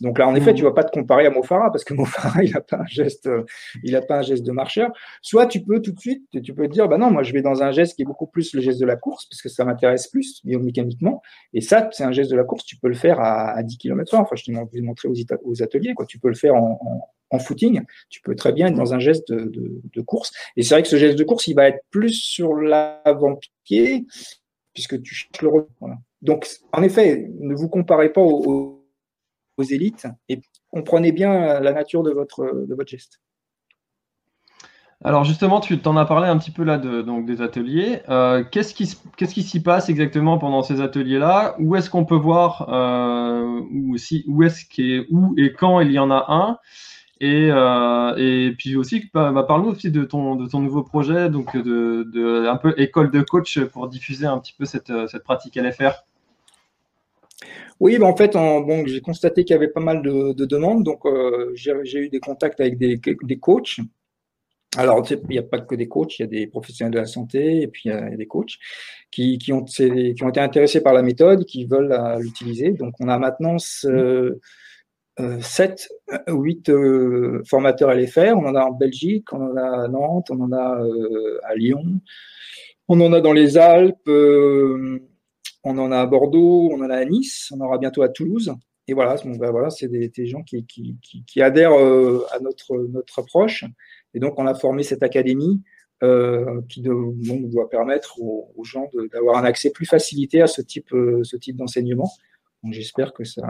[0.02, 2.52] Donc là, en effet, tu vas pas te comparer à Mofara parce que Mofara, il
[2.52, 3.30] n'a pas un geste,
[3.84, 4.90] il a pas un geste de marcheur.
[5.22, 7.40] Soit tu peux tout de suite, tu peux te dire, bah non, moi je vais
[7.40, 9.64] dans un geste qui est beaucoup plus le geste de la course parce que ça
[9.64, 11.22] m'intéresse plus biomécaniquement.
[11.54, 14.20] Et ça, c'est un geste de la course, tu peux le faire à, 10 km/h.
[14.20, 16.04] Enfin, je t'ai montré aux, aux, ateliers, quoi.
[16.04, 17.80] Tu peux le faire en, footing.
[18.10, 20.32] Tu peux très bien être dans un geste de, course.
[20.56, 24.04] Et c'est vrai que ce geste de course, il va être plus sur l'avant-pied
[24.74, 25.96] puisque tu cherches le voilà.
[26.22, 28.81] Donc, en effet, ne vous comparez pas aux aux
[29.58, 30.40] élites et
[30.70, 33.20] comprenez bien la nature de votre, geste.
[35.04, 38.02] Alors justement, tu t'en as parlé un petit peu là donc des ateliers.
[38.08, 41.56] Euh, qu'est-ce qui s'y passe exactement pendant ces ateliers-là?
[41.58, 43.96] Où est-ce qu'on peut voir euh, où,
[44.28, 46.58] où est-ce est où et quand il y en a un?
[47.20, 52.74] Et, euh, puis aussi, bah, bah, parle-nous aussi de ton nouveau projet, donc un peu
[52.76, 54.92] école de coach pour diffuser un petit peu cette
[55.24, 56.04] pratique LFR.
[57.82, 61.04] Oui, ben en fait, bon, j'ai constaté qu'il y avait pas mal de, demandes, donc
[61.04, 63.80] euh, j'ai eu des contacts avec des, des coachs.
[64.76, 67.06] Alors, il n'y a pas que des coachs, il y a des professionnels de la
[67.06, 68.56] santé et puis il y a des coachs
[69.10, 72.70] qui, qui, ont, qui ont été intéressés par la méthode, qui veulent l'utiliser.
[72.70, 74.38] Donc, on a maintenant ce,
[75.20, 75.88] euh, 7
[76.30, 78.34] ou 8 euh, formateurs LFR.
[78.36, 81.56] On en a en Belgique, on en a à Nantes, on en a euh, à
[81.56, 82.00] Lyon,
[82.86, 84.08] on en a dans les Alpes.
[85.64, 88.08] On en a à Bordeaux, on en a à Nice, on en aura bientôt à
[88.08, 88.52] Toulouse.
[88.88, 93.64] Et voilà, ben voilà c'est des, gens qui, adhèrent euh, à notre, notre approche.
[94.12, 95.62] Et donc, on a formé cette académie
[96.02, 101.22] euh, qui doit permettre aux, gens d'avoir un accès plus facilité à ce type, euh,
[101.40, 102.10] type d'enseignement.
[102.70, 103.46] J'espère que ça,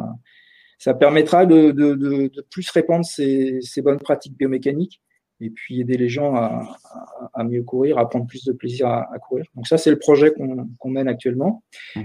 [0.78, 5.00] ça permettra de, plus répandre ces, ces bonnes pratiques biomécaniques
[5.42, 9.44] et puis aider les gens à, mieux courir, à prendre plus de plaisir à, courir.
[9.56, 11.62] Donc ça, c'est le projet qu'on mène actuellement.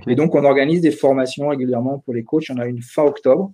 [0.08, 2.50] Et donc, on organise des formations régulièrement pour les coachs.
[2.50, 3.54] On a une fin octobre,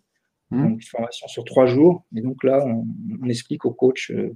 [0.52, 0.64] mmh.
[0.64, 2.06] donc une formation sur trois jours.
[2.16, 2.86] Et donc là, on,
[3.28, 4.36] explique aux coachs euh,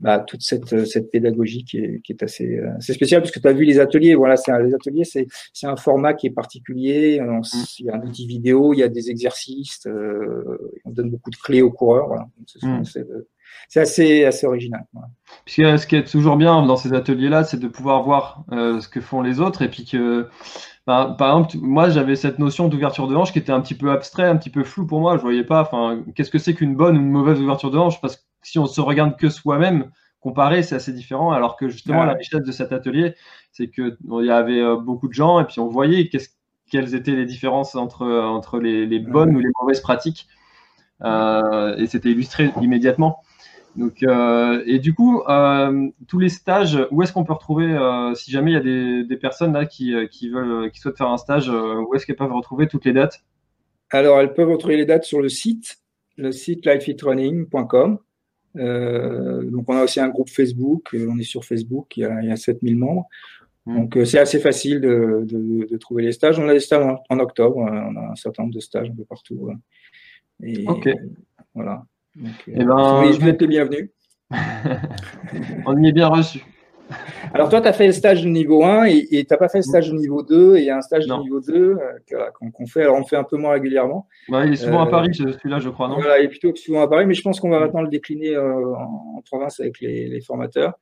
[0.00, 3.40] bah, toute cette, cette pédagogie qui est, qui est assez, euh, assez spéciale, parce que
[3.40, 4.14] tu as vu les ateliers.
[4.14, 5.26] Voilà, c'est les ateliers, c'est
[5.66, 7.18] un format qui est particulier.
[7.18, 7.40] Mmh.
[7.78, 11.30] il y a un outil vidéo, il y a des exercices, euh, on donne beaucoup
[11.30, 12.08] de clés aux coureurs.
[12.08, 12.28] Voilà.
[12.36, 12.86] Donc,
[13.68, 14.84] c'est assez, assez original.
[15.44, 18.88] Puisque ce qui est toujours bien dans ces ateliers-là, c'est de pouvoir voir euh, ce
[18.88, 20.28] que font les autres et puis que,
[20.86, 23.90] ben, par exemple, moi j'avais cette notion d'ouverture de hanche qui était un petit peu
[23.90, 25.16] abstrait, un petit peu flou pour moi.
[25.16, 28.00] Je voyais pas, enfin, qu'est-ce que c'est qu'une bonne ou une mauvaise ouverture de hanche?
[28.00, 29.90] Parce que si on se regarde que soi-même,
[30.20, 31.32] comparer, c'est assez différent.
[31.32, 32.06] Alors que justement, Ouais.
[32.06, 33.14] la richesse de cet atelier,
[33.52, 36.10] c'est que bon, il y avait euh, beaucoup de gens et puis on voyait
[36.70, 40.26] quelles étaient les différences entre, entre les, les bonnes ou les mauvaises pratiques.
[41.04, 43.18] Euh, et c'était illustré immédiatement.
[43.76, 48.14] Donc, euh, et du coup, euh, tous les stages, où est-ce qu'on peut retrouver, euh,
[48.14, 50.98] si jamais il y a des, des personnes là qui, euh, qui veulent, qui souhaitent
[50.98, 53.24] faire un stage, euh, où est-ce qu'elles peuvent retrouver toutes les dates?
[53.90, 55.78] Alors, elles peuvent retrouver les dates sur le site,
[56.16, 57.98] le site lifefitrunning.com.
[58.56, 60.94] Euh, donc, on a aussi un groupe Facebook.
[60.94, 61.96] On est sur Facebook.
[61.96, 63.08] Il y a, il y a 7000 membres.
[63.64, 63.76] Mm.
[63.76, 66.38] Donc, euh, c'est assez facile de, de- de trouver les stages.
[66.38, 67.56] On a des stages en, en octobre.
[67.56, 69.50] On a un certain nombre de stages un peu partout.
[70.42, 70.90] Et Ok.
[71.54, 71.86] voilà.
[72.16, 73.90] Donc, euh, Eh ben, oui, je vous êtes les bienvenus.
[75.66, 76.44] On y est bien reçu.
[77.32, 79.58] Alors, toi, tu as fait le stage de niveau 1 et tu n'as pas fait
[79.58, 80.56] le stage de niveau 2.
[80.56, 81.18] Et il y a un stage Non.
[81.18, 81.76] de niveau 2 euh,
[82.10, 82.82] voilà, qu'on fait.
[82.82, 84.08] Alors, on fait un peu moins régulièrement.
[84.28, 85.96] Ouais, il est souvent à Euh, Paris, ce- celui-là, je crois, non?
[85.96, 88.34] Voilà, il est plutôt souvent à Paris, mais je pense qu'on va maintenant le décliner
[88.34, 90.74] euh, en, en province avec les, les formateurs.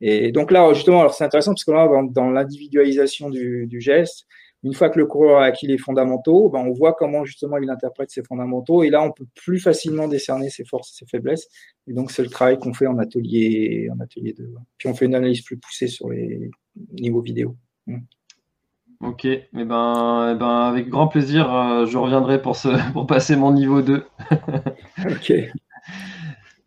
[0.00, 3.80] Et donc là, justement, alors c'est intéressant parce que là, dans, dans l'individualisation du, du
[3.80, 4.26] geste,
[4.64, 7.68] une fois que le coureur a acquis les fondamentaux, ben, on voit comment justement il
[7.68, 8.82] interprète ses fondamentaux.
[8.82, 11.48] Et là, on peut plus facilement décerner ses forces et ses faiblesses.
[11.88, 14.54] Et donc, c'est le travail qu'on fait en atelier, en atelier 2.
[14.78, 16.50] Puis on fait une analyse plus poussée sur les
[16.92, 17.56] niveaux vidéo.
[19.00, 23.34] Ok, eh ben, eh ben, avec grand plaisir, euh, je reviendrai pour, ce, pour passer
[23.36, 24.04] mon niveau 2.
[25.10, 25.32] Ok.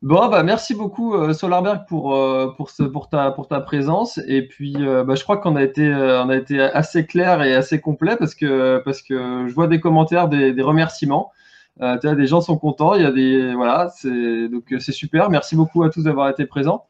[0.05, 4.19] Bon, bah, merci beaucoup, euh, Solarberg, pour, euh, pour, ce, pour, ta, pour ta présence.
[4.27, 7.81] Et puis, euh, bah, je crois qu'on a, été, a été assez clair et assez
[7.81, 11.31] complet parce que, parce que je vois des commentaires, des, des remerciements.
[11.79, 12.93] Tu vois, des gens sont contents.
[12.93, 13.55] Il y a des.
[13.55, 14.47] Voilà, c'est,
[14.77, 15.31] c'est super.
[15.31, 16.85] Merci beaucoup à tous d'avoir été présents.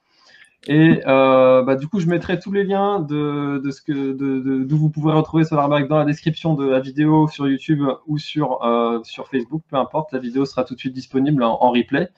[0.67, 5.13] Et bah, du coup, je mettrai tous les liens de, de de, d'où vous pouvez
[5.13, 8.59] retrouver Solarberg dans la description de la vidéo sur YouTube ou sur,
[9.03, 10.11] sur Facebook, peu importe.
[10.11, 12.09] La vidéo sera tout de suite disponible en replay.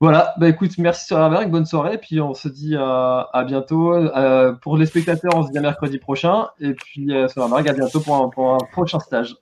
[0.00, 3.92] Voilà, bah écoute, merci Solarberg, bonne soirée, puis on se dit à, à bientôt.
[3.92, 7.74] Euh, pour les spectateurs, on se dit à mercredi prochain, et puis euh, Solarberg, à
[7.74, 9.36] bientôt pour un, pour un prochain stage.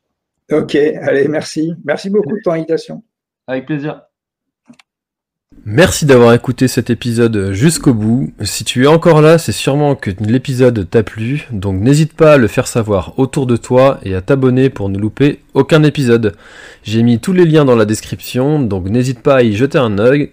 [0.50, 1.74] Ok, allez, merci.
[1.84, 3.04] Merci beaucoup de ton invitation.
[3.46, 4.02] Avec plaisir.
[5.64, 8.32] Merci d'avoir écouté cet épisode jusqu'au bout.
[8.42, 12.36] Si tu es encore là, c'est sûrement que l'épisode t'a plu, donc n'hésite pas à
[12.36, 16.34] le faire savoir autour de toi et à t'abonner pour ne louper aucun épisode.
[16.82, 19.98] J'ai mis tous les liens dans la description, donc n'hésite pas à y jeter un
[19.98, 20.32] œil.